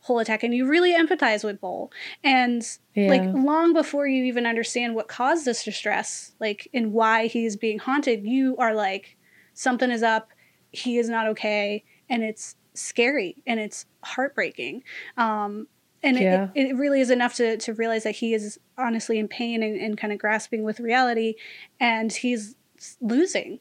[0.01, 1.91] whole attack and you really empathize with Bol.
[2.23, 3.09] And yeah.
[3.09, 7.79] like long before you even understand what caused this distress, like and why he's being
[7.79, 9.17] haunted, you are like,
[9.55, 10.31] something is up
[10.75, 14.83] he is not okay and it's scary and it's heartbreaking
[15.17, 15.67] um,
[16.03, 16.49] and yeah.
[16.55, 19.81] it, it really is enough to, to realize that he is honestly in pain and,
[19.81, 21.35] and kind of grasping with reality
[21.81, 22.57] and he's
[23.01, 23.61] losing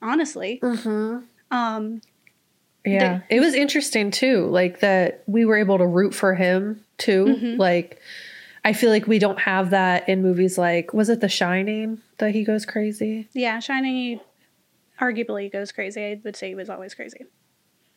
[0.00, 1.24] honestly mm-hmm.
[1.50, 2.00] um,
[2.84, 6.84] yeah the, it was interesting too like that we were able to root for him
[6.98, 7.60] too mm-hmm.
[7.60, 8.00] like
[8.64, 12.32] i feel like we don't have that in movies like was it the shining that
[12.32, 14.20] he goes crazy yeah shining
[15.00, 16.04] arguably goes crazy.
[16.04, 17.26] I would say he was always crazy.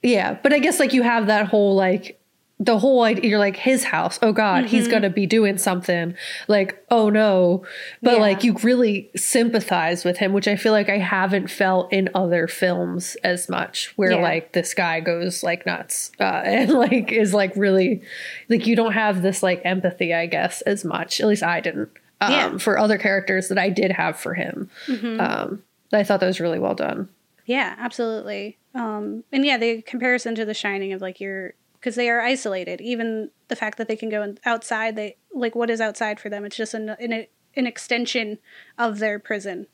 [0.02, 2.20] Yeah, but I guess like you have that whole like
[2.60, 4.68] the whole idea you're like his house oh god mm-hmm.
[4.68, 6.16] he's gonna be doing something
[6.48, 7.64] like oh no
[8.02, 8.22] but yeah.
[8.22, 12.48] like you really sympathize with him which i feel like i haven't felt in other
[12.48, 14.22] films as much where yeah.
[14.22, 18.02] like this guy goes like nuts uh, and like is like really
[18.50, 21.90] like you don't have this like empathy i guess as much at least i didn't
[22.20, 22.58] um, yeah.
[22.58, 25.20] for other characters that i did have for him mm-hmm.
[25.20, 25.62] um,
[25.94, 27.10] I thought that was really well done.
[27.46, 28.58] Yeah, absolutely.
[28.76, 32.82] Um, and yeah, the comparison to The Shining of like you're because they are isolated.
[32.82, 36.44] Even the fact that they can go outside, they like what is outside for them?
[36.46, 38.40] It's just an an, an extension
[38.78, 39.68] of their prison,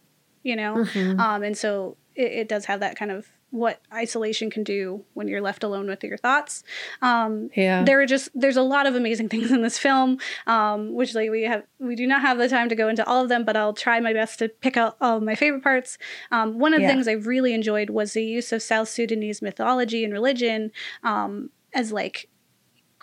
[0.43, 0.75] you know.
[0.75, 1.19] Mm-hmm.
[1.19, 5.27] Um, and so it, it does have that kind of what isolation can do when
[5.27, 6.63] you're left alone with your thoughts.
[7.03, 10.95] Um, yeah, there are just there's a lot of amazing things in this film, um,
[10.95, 13.29] which like we have we do not have the time to go into all of
[13.29, 15.99] them, but I'll try my best to pick out all of my favorite parts.
[16.31, 20.03] Um, one of the things I really enjoyed was the use of South Sudanese mythology
[20.03, 20.71] and religion
[21.03, 22.29] um, as like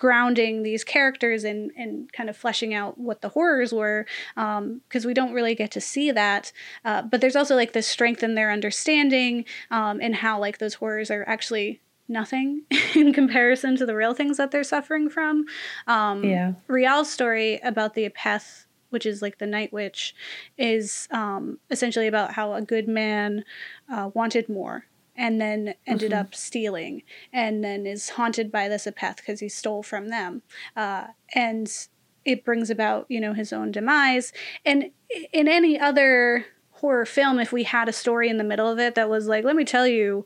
[0.01, 5.07] grounding these characters and and kind of fleshing out what the horrors were because um,
[5.07, 6.53] we don't really get to see that.
[6.87, 10.73] Uh, but there's also like this strength in their understanding um, and how like those
[10.73, 12.63] horrors are actually nothing
[12.95, 15.45] in comparison to the real things that they're suffering from.
[15.87, 16.55] Um, yeah.
[16.67, 20.17] Rial's story about the apeth which is like the night witch
[20.59, 23.45] is um, essentially about how a good man
[23.89, 24.87] uh, wanted more
[25.20, 26.20] and then ended mm-hmm.
[26.20, 30.42] up stealing and then is haunted by this apeth because he stole from them
[30.76, 31.88] uh, and
[32.24, 34.33] it brings about you know his own demise
[34.64, 34.90] and
[35.33, 38.94] in any other horror film if we had a story in the middle of it
[38.94, 40.24] that was like let me tell you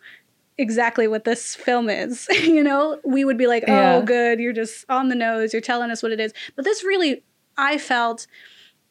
[0.56, 4.00] exactly what this film is you know we would be like oh Yeah.
[4.00, 7.24] good you're just on the nose you're telling us what it is but this really
[7.58, 8.28] i felt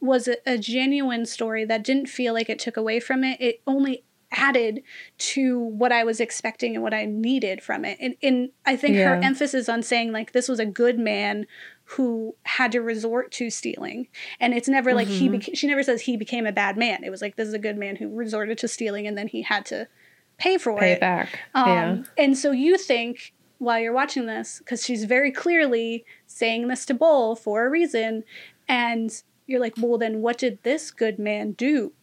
[0.01, 3.61] was a, a genuine story that didn't feel like it took away from it it
[3.65, 4.03] only
[4.33, 4.81] added
[5.17, 8.95] to what i was expecting and what i needed from it and, and i think
[8.97, 11.45] her emphasis on saying like this was a good man
[11.85, 14.07] who had to resort to stealing
[14.39, 15.35] and it's never like he Mhm.
[15.35, 17.59] beca- she never says he became a bad man it was like this is a
[17.59, 19.87] good man who resorted to stealing and then he had to
[20.37, 21.39] pay for Pay it it back.
[21.53, 21.97] um, yeah.
[22.17, 26.93] And so you think while you're watching this, because she's very clearly saying this to
[26.93, 28.23] Bol for a reason,
[28.67, 31.93] and you're like, well, then what did this good man do?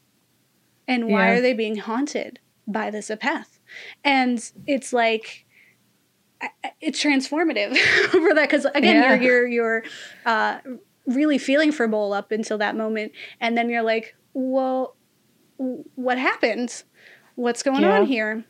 [0.90, 1.38] And why Yeah.
[1.38, 3.58] are they being haunted by this apeth
[4.04, 5.46] And it's like,
[6.80, 7.76] it's transformative
[8.10, 9.14] for that because again Yeah.
[9.14, 9.82] you're you're you're
[10.26, 10.58] uh,
[11.06, 14.96] really feeling for Bol up until that moment, and then you're like, well,
[15.56, 16.82] what happened?
[17.34, 17.92] What's going Yeah.
[18.00, 18.44] on here?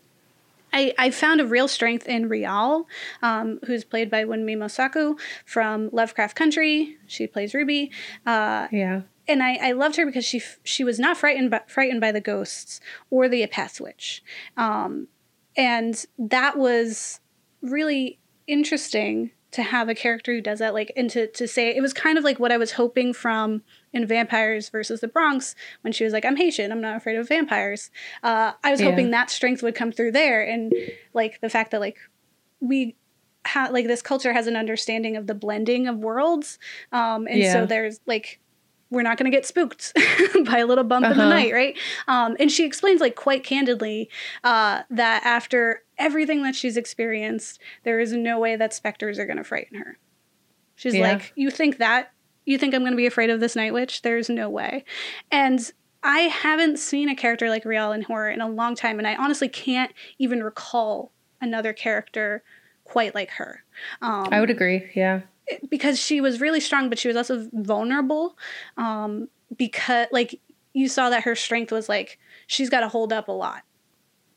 [0.73, 2.87] I, I found a real strength in Rial,
[3.23, 6.97] um, who's played by Wunmi Mosaku from Lovecraft Country.
[7.09, 7.91] She plays Ruby,
[8.25, 9.03] uh, Yeah.
[9.31, 12.21] And I, I loved her because she she was not frightened by, frightened by the
[12.21, 14.23] ghosts or the Apeth Witch,
[14.57, 15.09] um,
[15.57, 17.21] and that was
[17.63, 20.75] really interesting to have a character who does that.
[20.75, 23.63] Like, and to to say it was kind of like what I was hoping from
[23.93, 27.29] in Vampires versus the Bronx when she was like, "I'm Haitian, I'm not afraid of
[27.29, 27.91] vampires."
[28.23, 28.91] Uh, I was Yeah.
[28.91, 30.73] hoping that strength would come through there, and
[31.15, 31.99] like the fact that like
[32.61, 32.97] we.
[33.47, 36.59] Ha- like this culture has an understanding of the blending of worlds
[36.93, 38.39] um and so there's like
[38.91, 39.93] we're not going to get spooked
[40.47, 41.29] by a little bump in the Uh-huh.
[41.31, 41.79] night, right?
[42.09, 44.11] Um, and she explains, like, quite candidly,
[44.45, 49.37] uh, that after everything that she's experienced, there is no way that specters are going
[49.37, 49.99] to frighten her.
[50.75, 51.13] She's Yeah.
[51.13, 52.11] like, You think that?
[52.47, 54.03] You think I'm going to be afraid of this night witch?
[54.03, 54.85] There's no way.
[55.31, 55.71] And
[56.03, 59.15] I haven't seen a character like Rial in horror in a long time, and I
[59.15, 62.43] honestly can't even recall another character
[62.85, 63.63] quite like her.
[64.03, 64.91] Um, I would agree.
[64.97, 65.21] Yeah.
[65.69, 68.37] Because she was really strong, but she was also vulnerable.
[68.77, 70.41] Um, because like
[70.73, 73.63] you saw that her strength was like she's got to hold up a lot,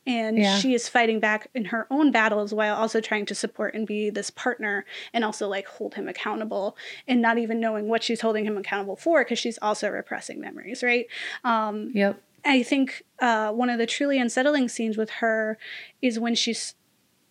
[0.06, 0.58] and Yeah.
[0.58, 4.10] she is fighting back in her own battles while also trying to support and be
[4.10, 8.44] this partner and also like hold him accountable and not even knowing what she's holding
[8.44, 11.06] him accountable for because she's also repressing memories, right?
[11.44, 12.20] Um, Yep.
[12.46, 15.56] I think uh, one of the truly unsettling scenes with her
[16.02, 16.74] is when she's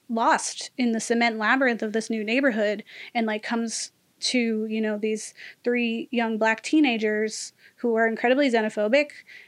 [0.10, 4.98] lost in the cement labyrinth of this new neighborhood and like comes to you know
[4.98, 9.08] these three young black teenagers who are incredibly xenophobic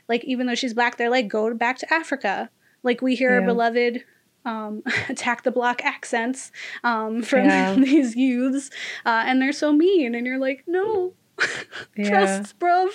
[0.10, 2.50] like even though she's black they're like go back to africa
[2.84, 4.04] like we hear our beloved
[4.44, 6.52] um, attack the block accents
[6.84, 7.74] um, from Yeah.
[7.78, 8.70] these youths
[9.06, 11.14] uh, and they're so mean and you're like no
[11.98, 12.10] Yeah.
[12.10, 12.90] trust bruv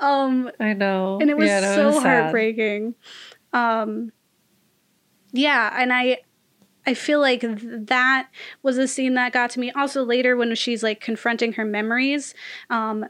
[0.00, 1.18] um, I know.
[1.20, 2.94] and it was Yeah, so was heartbreaking
[3.52, 4.10] um
[5.32, 6.18] yeah and i
[6.88, 8.28] i feel like that
[8.62, 9.70] was a scene that got to me.
[9.72, 12.34] Also later when she's like confronting her memories
[12.70, 13.04] um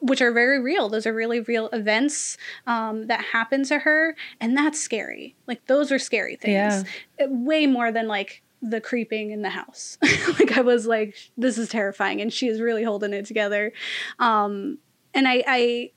[0.00, 0.88] which are very real.
[0.88, 5.34] Those are really real events um, that happen to her and that's scary.
[5.48, 6.84] Like those are scary things.
[7.18, 7.24] Yeah.
[7.24, 9.98] Uh, way more than like the creeping in the house.
[10.38, 13.72] Like i was like this is terrifying and she is really holding it together.
[14.18, 14.78] Um
[15.14, 15.90] and i i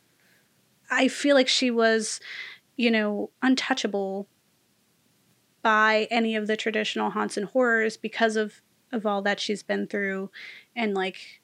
[0.89, 2.19] I feel like she was,
[2.77, 4.27] you know, untouchable
[5.65, 9.87] by any of the traditional haunts and horrors because of of all that she's been
[9.87, 10.29] through,
[10.75, 11.41] and like,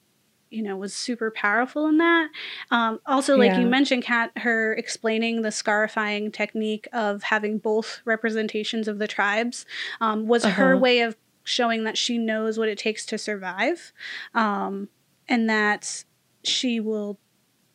[0.51, 2.29] you know, was super powerful in that.
[2.69, 8.87] Um, also, like you mentioned, Kat, her explaining the scarifying technique of having both representations
[8.87, 9.65] of the tribes
[9.99, 10.77] um, was her Uh-huh.
[10.77, 13.91] way of showing that she knows what it takes to survive,
[14.35, 14.89] um,
[15.27, 16.05] and that
[16.43, 17.19] she will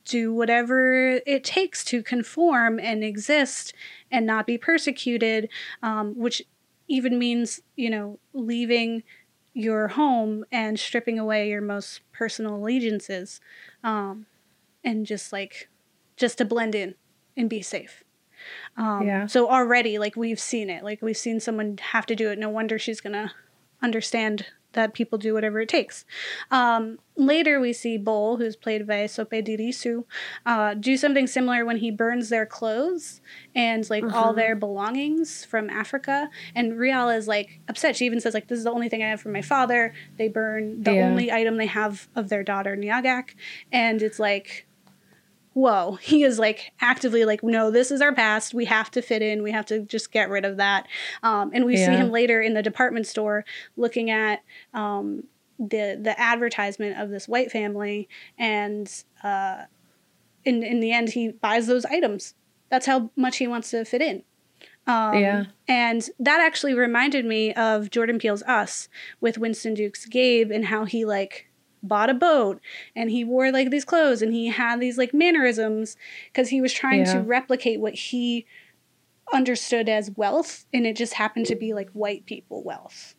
[0.07, 3.75] do whatever it takes to conform and exist
[4.11, 5.49] and not be persecuted,
[5.83, 6.43] um, which
[6.89, 9.03] even means, you know, leaving
[9.53, 13.41] your home and stripping away your most personal allegiances
[13.83, 14.27] um,
[14.85, 15.69] and just like,
[16.17, 16.95] just to blend in
[17.37, 18.05] and be safe.
[18.77, 19.27] Um, Yeah.
[19.27, 20.85] So already, like, we've seen it.
[20.85, 22.39] Like, we've seen someone have to do it.
[22.39, 23.33] No wonder she's going to
[23.83, 26.05] understand that people do whatever it takes.
[26.51, 30.05] Um, later, we see Bol, who's played by Sope Dirisu,
[30.45, 33.21] uh, do something similar when he burns their clothes
[33.55, 34.37] and like all Mhm.
[34.37, 36.29] their belongings from Africa.
[36.55, 37.97] And Rial is like upset.
[37.97, 40.29] She even says like, "This is the only thing I have from my father." They
[40.29, 41.07] burn the Yeah.
[41.09, 43.31] only item they have of their daughter Nyagak,
[43.73, 44.66] and it's like.
[45.57, 48.53] Whoa, he is like actively like, no, this is our past.
[48.53, 49.43] We have to fit in.
[49.43, 50.87] We have to just get rid of that.
[51.23, 53.43] Um, and we see him later in the department store
[53.75, 54.43] looking at
[54.75, 55.25] um,
[55.59, 58.07] the the advertisement of this white family
[58.39, 59.63] and uh
[60.45, 62.35] in in the end he buys those items
[62.69, 64.23] that's how much he wants to fit in
[64.87, 65.45] um, Yeah.
[65.67, 68.91] and that actually reminded me of jordan peele's us
[69.23, 71.47] with winston duke's gabe and how he like
[71.89, 72.61] bought a boat
[72.95, 75.97] and he wore like these clothes and he had these like mannerisms
[76.33, 78.47] because he was trying to replicate what he
[79.33, 83.15] understood as wealth and it just happened to be like white people wealth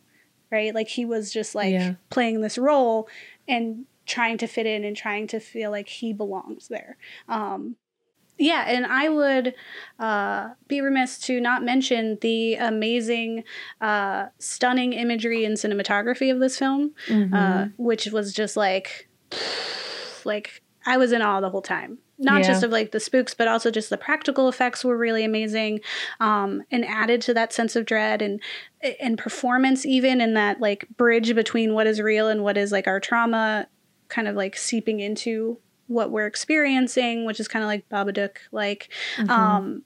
[0.50, 0.74] right?
[0.74, 1.96] Like he was just like Yeah.
[2.10, 3.10] playing this role
[3.50, 6.96] and trying to fit in and trying to feel like he belongs there.
[7.28, 7.76] Um
[8.38, 9.54] yeah and i would
[10.00, 13.44] uh, be remiss to not mention the amazing
[13.82, 17.34] uh, stunning imagery and cinematography of this film Mhm.
[17.34, 19.10] uh, which was just like
[20.26, 22.48] like i was in awe the whole time not Yeah.
[22.48, 25.82] just of like the spooks but also just the practical effects were really amazing
[26.20, 28.42] um, and added to that sense of dread and
[29.00, 32.88] and performance even in that like bridge between what is real and what is like
[32.88, 33.68] our trauma
[34.10, 38.90] kind of like seeping into what we're experiencing which is kind of like babadook like
[39.18, 39.30] Mhm.
[39.30, 39.84] um,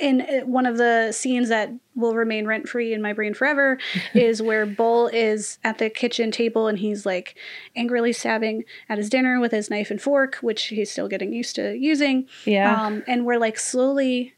[0.00, 3.78] and uh, one of the scenes that will remain rent free in my brain forever
[4.14, 7.36] is where Bol is at the kitchen table and he's like
[7.74, 11.56] angrily stabbing at his dinner with his knife and fork, which he's still getting used
[11.56, 12.28] to using.
[12.44, 12.80] yeah.
[12.86, 14.34] Um, and we're like slowly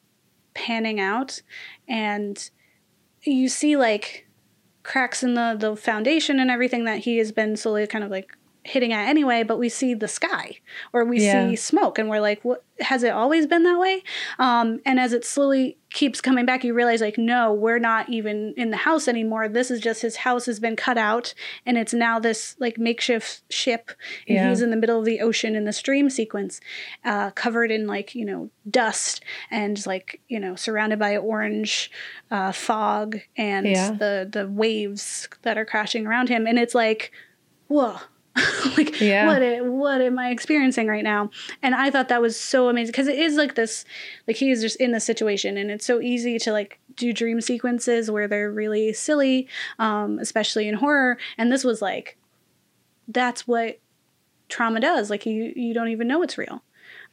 [0.55, 1.43] panning out,
[1.87, 2.49] and
[3.23, 4.27] you see like
[4.83, 8.35] cracks in the the foundation and everything that he has been slowly kind of like
[8.63, 10.59] hitting at anyway but we see the sky
[10.93, 11.49] or we Yeah.
[11.51, 14.03] see smoke and we're like what has it always been that way
[14.39, 18.53] um, and as it slowly keeps coming back you realize like no we're not even
[18.59, 21.33] in the house anymore this is just his house has been cut out
[21.65, 23.91] and it's now this like makeshift ship
[24.29, 24.49] and Yeah.
[24.51, 26.61] he's in the middle of the ocean in the stream sequence
[27.05, 31.91] uh, covered in like you know dust and like you know surrounded by orange
[32.31, 33.93] uh, fog and Yeah.
[33.93, 37.11] the the waves that are crashing around him and it's like
[37.69, 37.97] whoa
[38.77, 39.27] like Yeah.
[39.27, 41.31] what a, what am i experiencing right now?
[41.63, 43.85] And i thought that was so amazing because it is like this
[44.29, 47.41] like he is just in the situation and it's so easy to like do dream
[47.41, 51.19] sequences where they're really silly um especially in horror.
[51.39, 52.17] And this was like
[53.09, 53.81] that's what
[54.49, 55.11] trauma does.
[55.11, 56.63] Like you you don't even know it's real.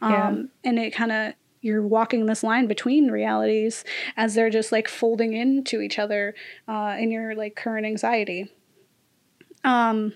[0.01, 0.36] Um Yeah.
[0.70, 3.84] and it kind of you're walking this line between realities
[4.15, 6.36] as they're just like folding into each other
[6.68, 8.51] uh, in your like current anxiety.
[9.63, 10.13] Um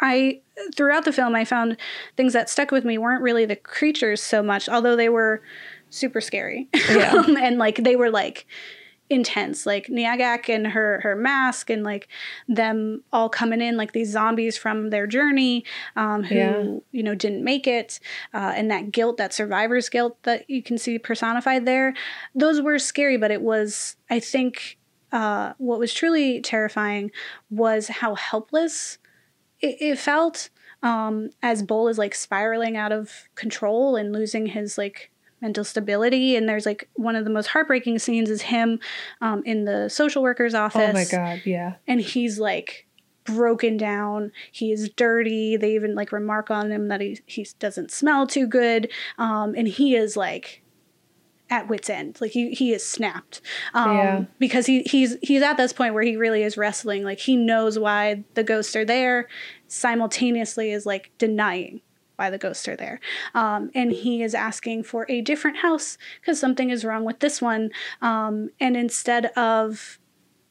[0.00, 0.40] I
[0.76, 1.76] throughout the film I found
[2.16, 5.42] things that stuck with me weren't really the creatures so much, although they were
[5.90, 6.68] super scary.
[6.90, 7.22] Yeah.
[7.40, 8.46] and like they were like
[9.10, 9.64] intense.
[9.64, 12.08] Like Nyagak and her her mask and like
[12.46, 15.64] them all coming in like these zombies from their journey
[15.96, 16.62] um, who Yeah.
[16.92, 18.00] you know didn't make it
[18.34, 21.94] uh, and that guilt that survivor's guilt that you can see personified there
[22.34, 24.76] those were scary but it was i think
[25.10, 27.10] uh, what was truly terrifying
[27.50, 28.98] was how helpless
[29.60, 30.50] it, it felt
[30.82, 36.36] um, as Bol is like spiraling out of control and losing his like mental stability.
[36.36, 38.80] And there's like one of the most heartbreaking scenes is him
[39.20, 40.90] um, in the social worker's office.
[40.90, 41.42] oh my god.
[41.44, 41.74] Yeah.
[41.86, 42.86] And he's like
[43.24, 44.32] broken down.
[44.52, 45.56] He is dirty.
[45.56, 48.90] They even like remark on him that he he doesn't smell too good.
[49.18, 50.62] Um, and he is like
[51.50, 52.18] at wit's end.
[52.20, 53.40] Like he he is snapped.
[53.74, 54.24] Um Yeah.
[54.38, 57.04] because he he's he's at this point where he really is wrestling.
[57.04, 59.28] Like he knows why the ghosts are there,
[59.66, 61.80] simultaneously is like denying
[62.16, 62.98] why the ghosts are there.
[63.34, 67.40] Um, and he is asking for a different house because something is wrong with this
[67.40, 67.70] one.
[68.02, 69.98] Um, and instead of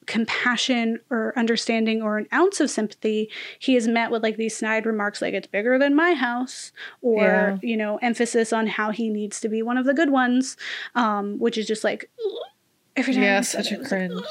[0.08, 3.30] compassion or understanding or an ounce of sympathy,
[3.60, 7.22] he is met with like these snide remarks like it's bigger than my house, or
[7.24, 7.58] Yeah.
[7.62, 10.58] you know, emphasis on how he needs to be one of the good ones,
[10.96, 12.10] um, which is just like
[12.96, 13.24] every time.
[13.24, 14.26] Yeah, such it, a was like, cringe.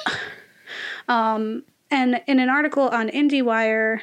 [1.08, 4.00] um, and in an article on IndieWire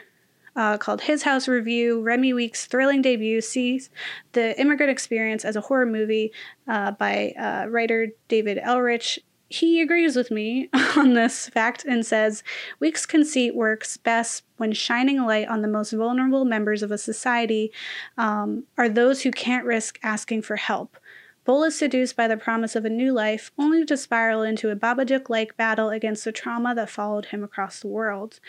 [0.55, 3.89] uh, called His House Review, Remi Weekes' thrilling debut sees
[4.33, 6.31] the immigrant experience as a horror movie
[6.67, 9.19] uh, by uh, writer David Ehrlich.
[9.53, 12.41] He agrees with me on this fact and says
[12.79, 16.97] Weekes' conceit works best when shining a light on the most vulnerable members of a
[16.97, 17.71] society
[18.17, 20.97] um, are those who can't risk asking for help.
[21.45, 24.75] Bol is seduced by the promise of a new life, only to spiral into a
[24.75, 28.39] Babadook like battle against the trauma that followed him across the world.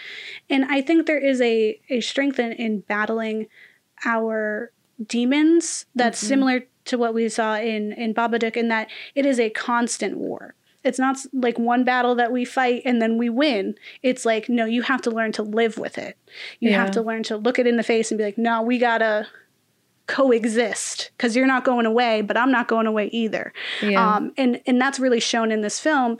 [0.48, 3.48] And I think there is a, a strength in, in battling
[4.06, 4.72] our
[5.06, 6.28] demons that's Mhm.
[6.28, 10.54] similar to what we saw in, in Babadook, in that it is a constant war.
[10.84, 13.74] It's not like one battle that we fight and then we win.
[14.02, 16.16] It's like, no, you have to learn to live with it.
[16.60, 16.80] You Yeah.
[16.80, 19.26] have to learn to look it in the face and be like, no, we gotta
[20.06, 23.52] coexist because you're not going away, but I'm not going away either.
[23.82, 24.16] Yeah.
[24.16, 26.18] Um, and and that's really shown in this film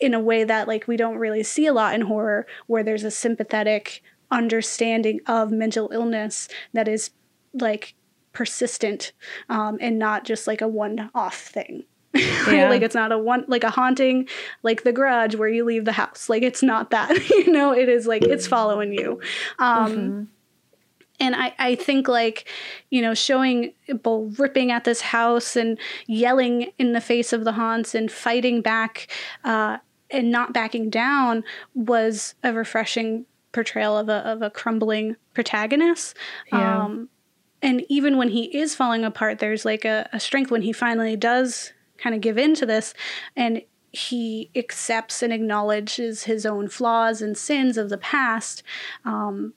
[0.00, 3.04] in a way that like we don't really see a lot in horror, where there's
[3.04, 7.10] a sympathetic understanding of mental illness that is
[7.52, 7.94] like
[8.32, 9.12] persistent
[9.50, 11.84] um, and not just like a one-off thing.
[12.52, 12.68] Yeah.
[12.68, 14.28] like it's not a one like a haunting
[14.62, 16.28] like the grudge where you leave the house.
[16.28, 17.30] Like it's not that.
[17.30, 19.20] you know, it is like it's following you.
[19.58, 20.24] Um mm-hmm.
[21.20, 22.48] And I, I think like,
[22.90, 27.52] you know, showing people ripping at this house and yelling in the face of the
[27.52, 29.06] haunts and fighting back
[29.44, 29.78] uh,
[30.10, 31.44] and not backing down
[31.74, 36.16] was a refreshing portrayal of a of a crumbling protagonist.
[36.52, 36.84] Yeah.
[36.84, 37.08] Um,
[37.62, 41.14] and even when he is falling apart, there's like a, a strength when he finally
[41.14, 41.72] does
[42.02, 42.94] kind of give in to this
[43.36, 48.62] and he accepts and acknowledges his own flaws and sins of the past
[49.04, 49.52] um,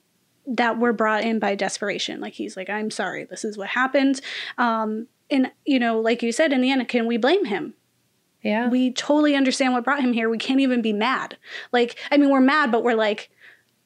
[0.46, 2.20] that were brought in by desperation.
[2.20, 4.20] Like he's like, I'm sorry, this is what happened.
[4.58, 7.74] Um, and, you know, like you said, in the end, can we blame him?
[8.42, 8.68] Yeah.
[8.68, 10.28] We totally understand what brought him here.
[10.28, 11.36] We can't even be mad.
[11.72, 13.30] Like, I mean, we're mad, but we're like,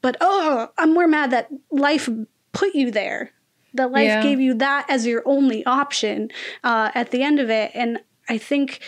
[0.03, 2.09] but oh, I'm more mad that life
[2.53, 3.31] put you there.
[3.75, 4.23] That life yeah.
[4.23, 6.31] gave you that as your only option
[6.65, 7.71] uh, at the end of it.
[7.73, 8.01] And
[8.31, 8.81] I think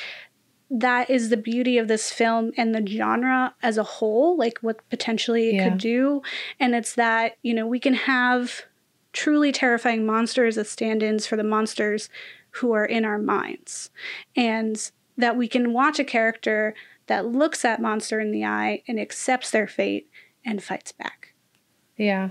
[0.70, 4.88] that is the beauty of this film and the genre as a whole, like what
[4.88, 5.68] potentially it yeah.
[5.68, 6.22] could do.
[6.58, 8.62] And it's that, you know, we can have
[9.12, 12.08] truly terrifying monsters as stand ins for the monsters
[12.52, 13.90] who are in our minds.
[14.34, 16.74] And that we can watch a character
[17.06, 20.08] that looks that monster in the eye and accepts their fate
[20.44, 21.34] and fights back.
[21.96, 22.30] Yeah.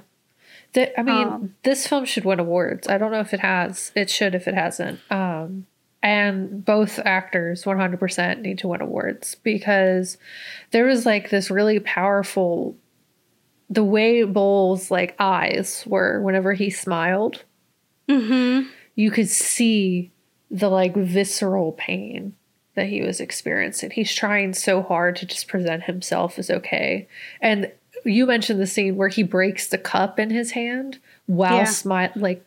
[0.73, 2.87] The, I mean, um, this film should win awards.
[2.87, 3.91] I don't know if it has.
[3.95, 4.99] It should if it hasn't.
[5.11, 5.67] Um,
[6.03, 10.17] and both actors 100% need to win awards because
[10.71, 12.75] there was like this really powerful
[13.69, 17.43] the way Bol's like eyes were whenever he smiled.
[18.09, 18.67] Mm-hmm.
[18.95, 20.11] You could see
[20.49, 22.35] the like visceral pain
[22.75, 23.91] that he was experiencing.
[23.91, 27.07] He's trying so hard to just present himself as okay.
[27.39, 27.71] And
[28.03, 31.63] you mentioned the scene where he breaks the cup in his hand while yeah.
[31.63, 32.45] smile like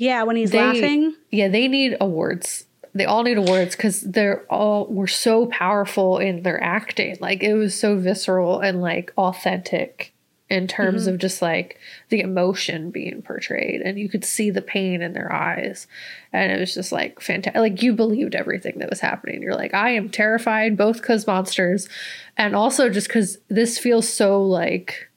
[0.00, 1.14] yeah, when he's they, laughing.
[1.30, 2.64] Yeah, they need awards.
[2.94, 7.18] They all need awards because they're all were so powerful in their acting.
[7.20, 10.14] Like it was so visceral and like authentic
[10.48, 11.14] in terms mm-hmm.
[11.14, 11.78] of just like
[12.08, 15.86] the emotion being portrayed and you could see the pain in their eyes
[16.32, 19.72] and it was just like fantastic like you believed everything that was happening you're like
[19.74, 21.88] i am terrified both because monsters
[22.36, 25.09] and also just because this feels so like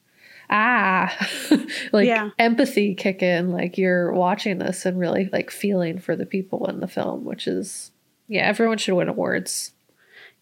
[0.54, 1.12] ah
[1.92, 2.30] like yeah.
[2.38, 6.78] empathy kick in like you're watching this and really like feeling for the people in
[6.78, 7.90] the film which is
[8.28, 9.72] yeah everyone should win awards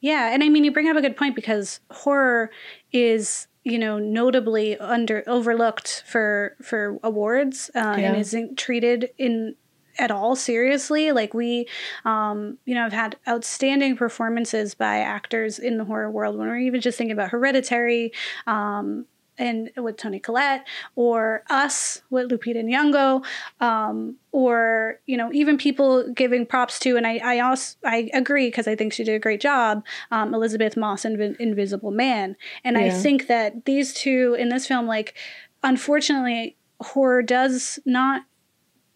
[0.01, 2.51] yeah and i mean you bring up a good point because horror
[2.93, 8.09] is you know notably under overlooked for for awards uh, yeah.
[8.09, 9.55] and isn't treated in
[9.99, 11.67] at all seriously like we
[12.05, 16.57] um you know have had outstanding performances by actors in the horror world when we're
[16.59, 18.13] even just thinking about hereditary
[18.47, 19.07] um
[19.39, 23.25] and with Toni Collette, or us with Lupita Nyong'o,
[23.61, 28.49] um, or you know even people giving props to, and I I also I agree
[28.49, 32.77] because I think she did a great job, um, Elisabeth Moss in Invisible Man, and
[32.77, 32.85] yeah.
[32.85, 35.15] I think that these two in this film, like
[35.63, 38.23] unfortunately, horror does not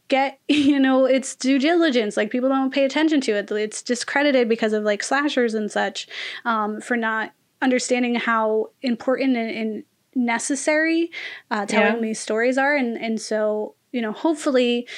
[0.08, 2.16] get you know its due diligence.
[2.16, 3.50] Like people don't pay attention to it.
[3.50, 6.08] It's discredited because of like slashers and such
[6.44, 7.32] um, for not
[7.62, 9.84] understanding how important and, and
[10.16, 11.10] necessary
[11.50, 12.00] uh, telling yeah.
[12.00, 14.88] these stories are and and so you know hopefully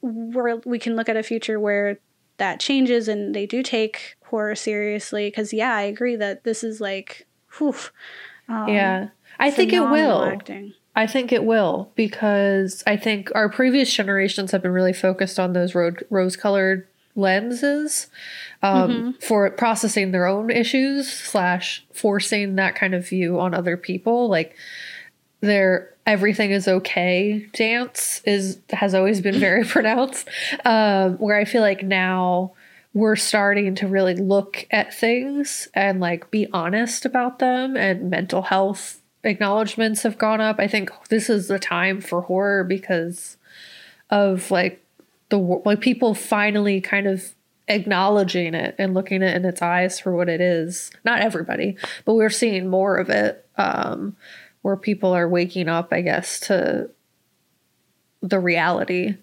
[0.00, 1.98] we're, we can look at a future where
[2.38, 6.80] that changes and they do take horror seriously because yeah i agree that this is
[6.80, 7.26] like
[7.58, 7.74] whew,
[8.48, 9.08] um, yeah
[9.38, 10.72] i think it will acting.
[10.96, 15.52] I think it will because I think our previous generations have been really focused on
[15.52, 16.86] those rose colored
[17.16, 18.08] lenses
[18.62, 19.10] um, mm-hmm.
[19.20, 24.56] for processing their own issues slash forcing that kind of view on other people like
[25.40, 30.28] their everything is okay dance is has always been very pronounced
[30.64, 32.52] um, where i feel like now
[32.94, 38.42] we're starting to really look at things and like be honest about them and mental
[38.42, 43.36] health acknowledgments have gone up i think this is the time for horror because
[44.10, 44.83] of like
[45.34, 47.34] the like people finally kind of
[47.66, 50.90] acknowledging it and looking it in its eyes for what it is.
[51.04, 54.16] Not everybody, but we're seeing more of it um,
[54.62, 56.90] where people are waking up, I guess, to
[58.22, 59.16] the reality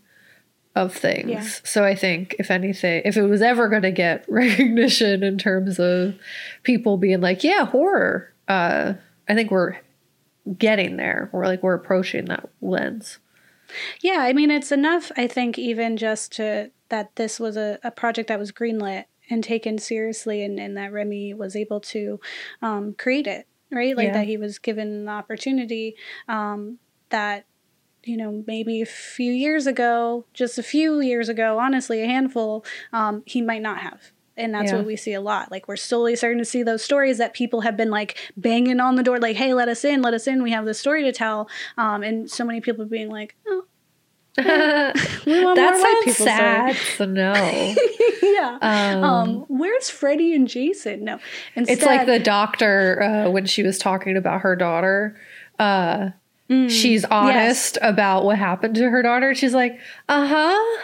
[0.75, 1.29] of things.
[1.29, 1.47] Yeah.
[1.63, 5.79] So I think if anything, if it was ever going to get recognition in terms
[5.79, 6.15] of
[6.63, 8.93] people being like, yeah, horror, uh,
[9.29, 9.77] I think we're
[10.57, 11.29] getting there.
[11.31, 13.19] We're like, we're approaching that lens.
[14.01, 17.91] Yeah, I mean, it's enough, I think, even just to that this was a, a
[17.91, 22.19] project that was greenlit and taken seriously and, and that Remi was able to
[22.61, 23.95] um, create it right?
[23.95, 24.13] Like Yeah.
[24.13, 25.95] that he was given the opportunity
[26.27, 26.77] um,
[27.09, 27.45] that
[28.03, 32.65] you know maybe a few years ago, just a few years ago, honestly, a handful,
[32.93, 34.11] um, he might not have.
[34.37, 34.77] And that's Yeah.
[34.77, 35.51] what we see a lot.
[35.51, 38.95] Like we're slowly starting to see those stories that people have been like banging on
[38.95, 40.41] the door, like, "Hey, let us in, let us in.
[40.41, 43.63] We have this story to tell." Um, and so many people being like, "Oh,
[44.37, 46.75] want that more white sounds people sad.
[46.77, 47.75] story." So no.
[48.23, 48.57] yeah.
[48.61, 51.03] Um, Um, where's Freddy and Jason?
[51.03, 51.19] No,
[51.55, 55.17] Instead, it's like the doctor uh, when she was talking about her daughter.
[55.59, 56.09] Uh,
[56.49, 59.33] Mm, she's honest about what happened to her daughter.
[59.33, 59.79] She's like,
[60.09, 60.81] uh huh.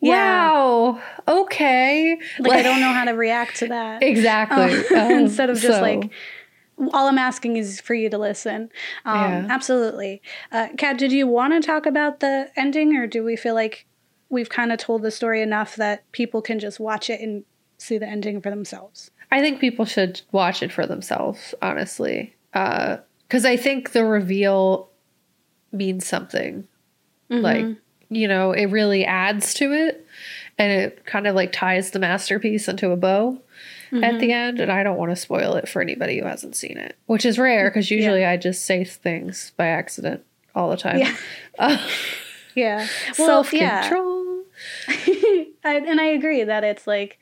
[0.00, 0.50] Yeah.
[0.52, 1.02] Wow.
[1.26, 2.18] Okay.
[2.38, 4.02] like, I don't know how to react to that.
[4.02, 4.96] Exactly.
[4.96, 6.10] Um, Um, instead of just so- like
[6.92, 8.70] all i'm asking is for you to listen
[9.04, 9.46] um, Yeah.
[9.50, 10.22] absolutely
[10.52, 13.84] uh, kat did you want to talk about the ending or do we feel like
[14.28, 17.42] we've kind of told the story enough that people can just watch it and
[17.78, 22.34] see the ending for themselves I think people should watch it for themselves, honestly.
[22.52, 24.88] Because I think the reveal
[25.72, 26.66] means something.
[27.28, 27.66] Like,
[28.10, 30.06] you know, it really adds to it
[30.58, 33.40] and it kind of like ties the masterpiece into a bow
[33.92, 34.30] at the mm-hmm.
[34.30, 34.60] end.
[34.60, 37.38] And I don't want to spoil it for anybody who hasn't seen it, which is
[37.38, 40.98] rare because usually I just say things by accident all the time.
[40.98, 41.16] Yeah.
[41.58, 41.76] Uh,
[42.58, 42.86] yeah
[43.18, 44.42] well Self yeah control.
[45.64, 47.18] I, and i agree that it's like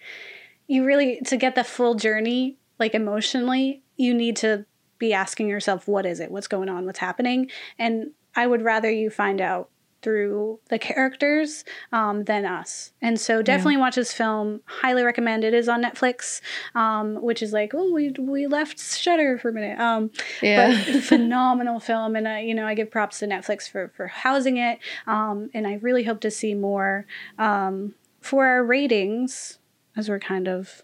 [0.66, 4.64] you really to get the full journey like emotionally you need to
[4.98, 8.90] be asking yourself what is it what's going on what's happening and i would rather
[8.90, 9.68] you find out
[10.06, 12.92] through the characters um, than us.
[13.02, 14.60] And so definitely watch this film.
[14.66, 15.52] Highly recommend it.
[15.52, 16.40] Is on netflix
[16.76, 19.80] um, which is like oh we, we left Shudder for a minute.
[19.80, 20.70] Um, Yeah.
[20.70, 24.58] but phenomenal film and I, you know i give props to netflix for for housing
[24.58, 24.78] it
[25.08, 27.04] um, and i really hope to see more.
[27.36, 29.58] Um, for our ratings
[29.96, 30.82] as we're kind of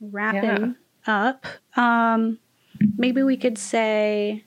[0.00, 0.76] wrapping
[1.08, 1.44] up
[1.76, 2.38] um,
[2.96, 4.44] maybe we could say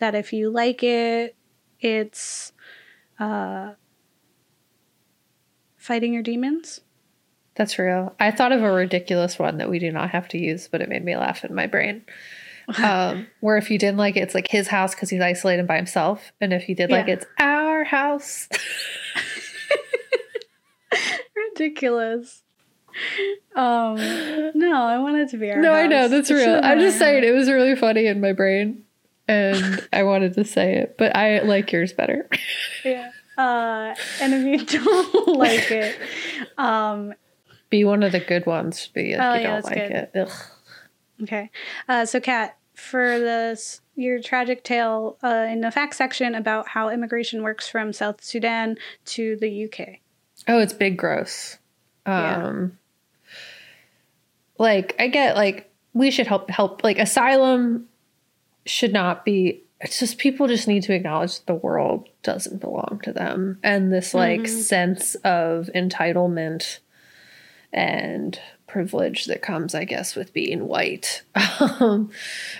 [0.00, 1.34] that if you like it
[1.80, 2.52] it's
[3.18, 3.72] uh,
[5.76, 6.80] fighting your demons
[7.54, 8.14] That's real.
[8.20, 10.88] I thought of a ridiculous one that we do not have to use, but it
[10.88, 12.04] made me laugh in my brain.
[12.82, 15.76] Um, where if you didn't like it, it's like his house because he's isolated by
[15.76, 18.46] himself, and if you did like it, it's our house.
[21.34, 22.42] ridiculous
[23.56, 23.96] um
[24.54, 26.60] no i want it to be our no, I know that's real.
[26.62, 28.84] I'm just saying it was really funny in my brain,
[29.28, 32.28] and I wanted to say it, but I like yours better.
[32.84, 33.10] Yeah.
[33.36, 35.96] Uh, and if you don't like it,
[36.56, 37.14] um,
[37.70, 38.88] Be one of the good ones.
[38.88, 39.92] Be if Oh, you yeah, don't like good.
[39.92, 40.10] it.
[40.16, 40.32] Ugh.
[41.22, 41.50] okay.
[41.88, 46.88] Uh, so, Kat, for this your tragic tale uh, in the fact section about how
[46.88, 49.98] immigration works from South Sudan to the UK.
[50.46, 51.58] Oh, it's big gross.
[52.06, 52.44] Yeah.
[52.46, 52.78] Um
[54.58, 57.88] like I get like we should help help like asylum
[58.68, 63.00] should not be it's just people just need to acknowledge that the world doesn't belong
[63.04, 66.78] to them and this like sense of entitlement
[67.72, 71.22] and privilege that comes I guess with being white.
[71.60, 72.10] Um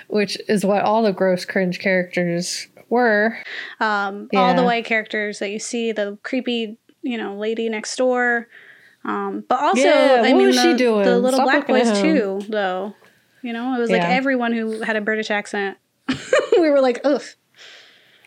[0.09, 3.39] which is what all the gross cringe characters were.
[3.81, 8.49] Um, All the white characters that you see, the creepy, you know, lady next door.
[9.05, 11.05] Um, but also, Yeah, I mean, was the, she doing?
[11.05, 12.95] the little Stop black boys too, though.
[13.43, 15.79] You know, it was like everyone who had a British accent.
[16.59, 17.23] we were like, ugh.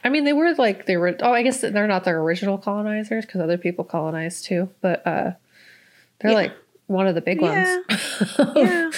[0.03, 1.15] I mean, they were like they were.
[1.21, 4.69] Oh, I guess they're not their original colonizers because other people colonized too.
[4.81, 5.31] But uh,
[6.19, 6.35] they're Yeah.
[6.37, 6.53] like
[6.87, 7.75] one of the big Yeah.
[7.87, 8.47] ones.
[8.55, 8.91] Yeah.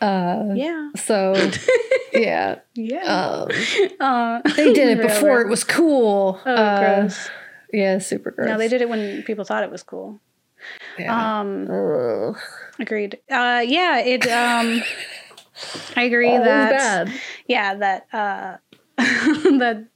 [0.00, 0.90] uh, Yeah.
[0.96, 1.34] so
[2.12, 3.02] yeah, Yeah.
[3.02, 3.48] um,
[4.00, 6.40] Uh, they did it before it was cool.
[6.46, 7.28] Oh, Uh, gross.
[7.72, 8.46] Yeah, super gross.
[8.48, 10.20] No, they did it when people thought it was cool.
[10.98, 11.40] Yeah.
[11.40, 12.36] Um, Ugh.
[12.78, 13.18] agreed.
[13.30, 14.26] Uh, yeah, it.
[14.28, 14.82] Um,
[15.96, 17.08] I agree Oh, that.
[17.46, 18.06] Yeah, that.
[18.12, 18.56] Uh,
[18.98, 19.86] that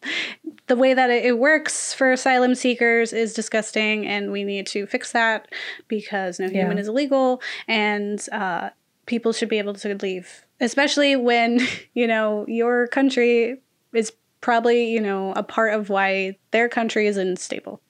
[0.66, 4.86] the way that it, it works for asylum seekers is disgusting, and we need to
[4.86, 5.48] fix that
[5.86, 6.80] because no human Yeah.
[6.82, 8.70] is illegal, and uh,
[9.06, 11.60] people should be able to leave, especially when
[11.94, 13.60] you know your country
[13.92, 14.12] is
[14.46, 17.80] probably you know a part of why their country is unstable.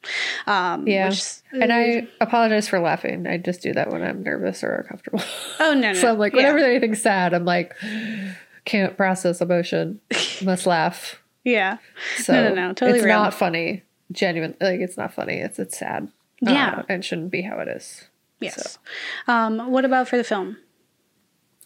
[0.47, 1.11] Um, Yeah.
[1.11, 3.27] which- And I apologize for laughing.
[3.27, 5.21] I just do that when I'm nervous or uncomfortable.
[5.61, 6.39] oh no, no so I'm like, yeah.
[6.39, 7.75] whenever anything's sad, I'm like,
[8.65, 10.01] can't process emotion.
[10.43, 11.23] Must laugh.
[11.45, 11.77] yeah.
[12.17, 13.19] So No, no, no, totally it's real.
[13.19, 13.83] not funny.
[14.11, 15.35] Genuine, like it's not funny.
[15.35, 16.09] It's it's sad.
[16.41, 16.77] Yeah.
[16.79, 18.09] uh, and shouldn't be how it is.
[18.41, 18.79] Yes.
[19.29, 20.57] Um, what about for the film?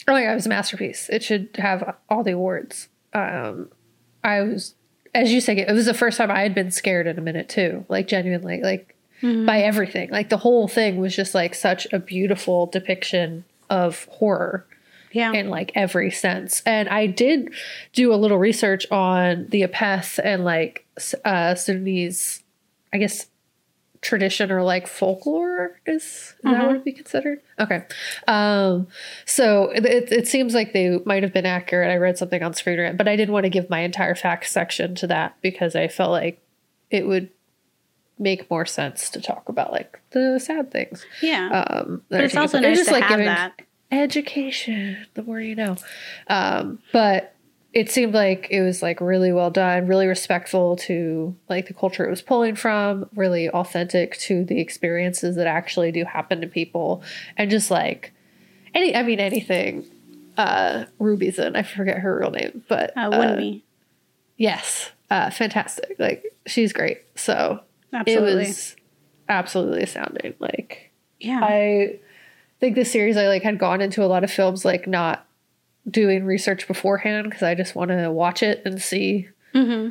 [0.08, 1.08] Oh my god, it was a masterpiece.
[1.10, 2.88] It should have all the awards.
[3.12, 3.70] Um,
[4.24, 4.74] I was,
[5.14, 7.48] as you say, it was the first time I had been scared in a minute
[7.48, 7.84] too.
[7.88, 9.44] Like genuinely, like Mm-hmm.
[9.44, 10.08] by everything.
[10.08, 14.64] Like the whole thing was just like such a beautiful depiction of horror
[15.12, 15.32] Yeah.
[15.34, 16.62] in like every sense.
[16.64, 17.52] And I did
[17.92, 20.86] do a little research on the Apeth and like
[21.22, 22.42] uh Sudanese,
[22.94, 23.26] I guess
[24.02, 27.40] tradition or like folklore is, is that what would be considered?
[27.58, 27.84] Okay.
[28.26, 28.86] Um
[29.26, 31.90] so it, it seems like they might have been accurate.
[31.90, 34.48] I read something on Screen Rant, but I didn't want to give my entire fact
[34.48, 36.40] section to that because I felt like
[36.90, 37.28] it would
[38.18, 41.04] make more sense to talk about like the sad things.
[41.22, 41.48] yeah.
[41.62, 43.62] Um, but it's also nice to have that.
[43.90, 45.06] education.
[45.14, 45.76] The more you know.
[46.28, 47.34] Um, but
[47.72, 52.04] it seemed like it was like really well done, really respectful to like the culture
[52.04, 57.02] it was pulling from, really authentic to the experiences that actually do happen to people,
[57.36, 58.12] and just like
[58.74, 59.84] any, I mean anything.
[60.36, 61.54] Uh, Ruby's in.
[61.54, 63.64] I forget her real name, but Uh, wouldn't we?
[64.36, 65.96] yes, uh, fantastic.
[65.98, 67.02] Like she's great.
[67.14, 67.60] So
[67.92, 68.32] Absolutely.
[68.32, 68.76] it was
[69.28, 70.34] absolutely astounding.
[70.38, 70.90] Like
[71.20, 71.40] yeah.
[71.42, 71.98] I
[72.58, 75.26] think this series I like had gone into a lot of films like not
[75.88, 79.28] doing research beforehand because I just want to watch it and see.
[79.52, 79.88] hmm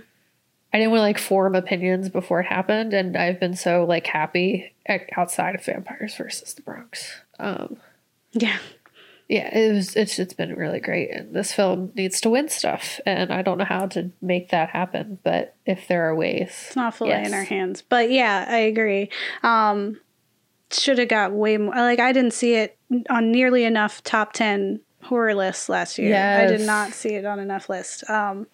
[0.71, 4.05] I didn't want to like form opinions before it happened, and I've been so like
[4.05, 7.21] happy at, outside of Vampires versus the Bronx.
[7.39, 7.77] Um,
[8.33, 8.59] Yeah.
[9.27, 9.95] yeah, it was.
[9.95, 13.57] It's it's been really great, and this film needs to win stuff, and I don't
[13.57, 17.27] know how to make that happen, but if there are ways, It's not fully Yes.
[17.29, 17.81] in our hands.
[17.81, 19.09] But yeah, I agree.
[19.41, 19.99] Um,
[20.71, 21.73] should have got way more.
[21.73, 22.77] Like, I didn't see it
[23.09, 26.15] on nearly enough top 10 horror lists last year.
[26.15, 28.47] I did not see it on enough lists, um,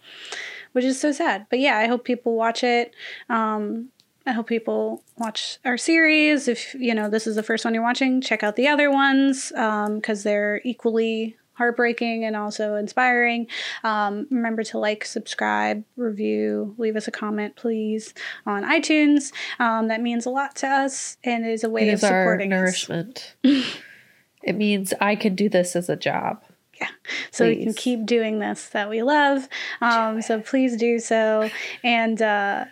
[0.73, 1.47] which is so sad.
[1.49, 2.93] But yeah, I hope people watch it.
[3.29, 3.89] Um,
[4.27, 6.47] I hope people watch our series.
[6.47, 9.49] If you know this is the first one you're watching, check out the other ones
[9.49, 13.47] because they're equally heartbreaking and also inspiring.
[13.83, 18.13] Um, remember to like, subscribe, review, leave us a comment, please,
[18.45, 19.31] on iTunes.
[19.59, 22.57] Um, that means a lot to us and is a way of these supporting us.
[22.57, 23.35] nourishment.
[24.45, 26.43] it means I can do this as a job.
[26.79, 26.89] Yeah.
[27.31, 29.47] So we can keep doing this that we love.
[29.81, 31.49] Um, so please do so.
[31.83, 32.65] And uh,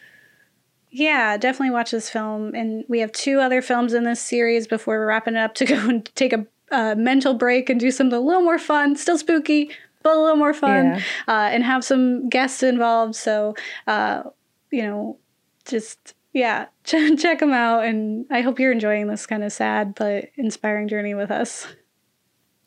[0.92, 2.54] yeah, definitely watch this film.
[2.54, 5.66] And we have two other films in this series before we're wrapping it up to
[5.66, 9.18] go and take a uh, mental break and do something a little more fun, still
[9.18, 9.72] spooky,
[10.02, 11.02] but a little more fun, Yeah.
[11.28, 13.16] uh, and have some guests involved.
[13.16, 13.56] So,
[13.88, 14.24] uh,
[14.70, 15.18] you know,
[15.66, 17.86] just yeah, ch- check them out.
[17.86, 21.68] And I hope you're enjoying this kind of sad but inspiring journey with us.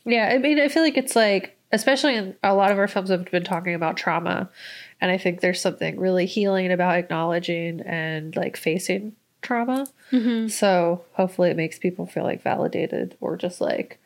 [0.04, 3.10] Yeah, I mean, I feel like it's like, especially in a lot of our films
[3.10, 4.48] have been talking about trauma,
[5.00, 9.88] and I think there's something really healing about acknowledging and like facing trauma.
[10.12, 10.46] Mm-hmm.
[10.48, 13.98] So hopefully, it makes people feel like validated or just like,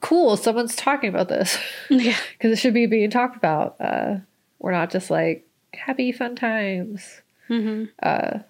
[0.00, 1.56] cool, someone's talking about this
[1.88, 2.16] Yeah.
[2.32, 3.76] because it should be being talked about.
[3.80, 4.16] Uh,
[4.58, 7.22] we're not just like happy fun times.
[7.48, 7.84] Mm-hmm.
[8.02, 8.40] Uh,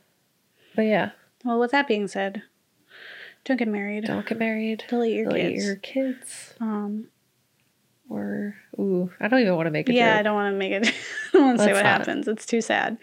[0.77, 1.11] but yeah,
[1.45, 2.43] Well, with that being said,
[3.45, 4.05] don't get married.
[4.05, 4.85] don't get married.
[4.89, 5.65] Delete your Delete kids.
[5.65, 6.55] your kids.
[6.61, 7.09] Um,
[8.09, 9.95] Or ooh, I don't even want to make it.
[9.95, 10.87] yeah, I don't want to make it.
[11.33, 11.99] I don't want to say what not.
[12.01, 12.27] happens.
[12.29, 12.99] It's too sad.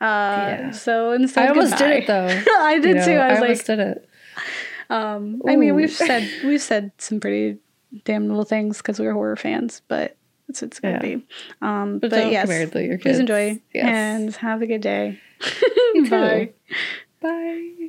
[0.00, 0.70] Uh, Yeah.
[0.72, 1.86] So instead, I almost goodbye.
[1.88, 2.42] did it though.
[2.58, 3.12] I did You too.
[3.18, 4.08] I was almost like, did it.
[4.90, 7.58] um, I mean, we've said we've said some pretty
[8.04, 10.16] damnable things because we're horror fans, but
[10.48, 11.00] it's it's gonna Yeah.
[11.16, 11.26] be.
[11.62, 13.84] Um, But, but, yes, married, your please enjoy Yes.
[13.86, 15.20] and have a good day.
[16.10, 16.50] Bye.
[17.20, 17.86] Bye.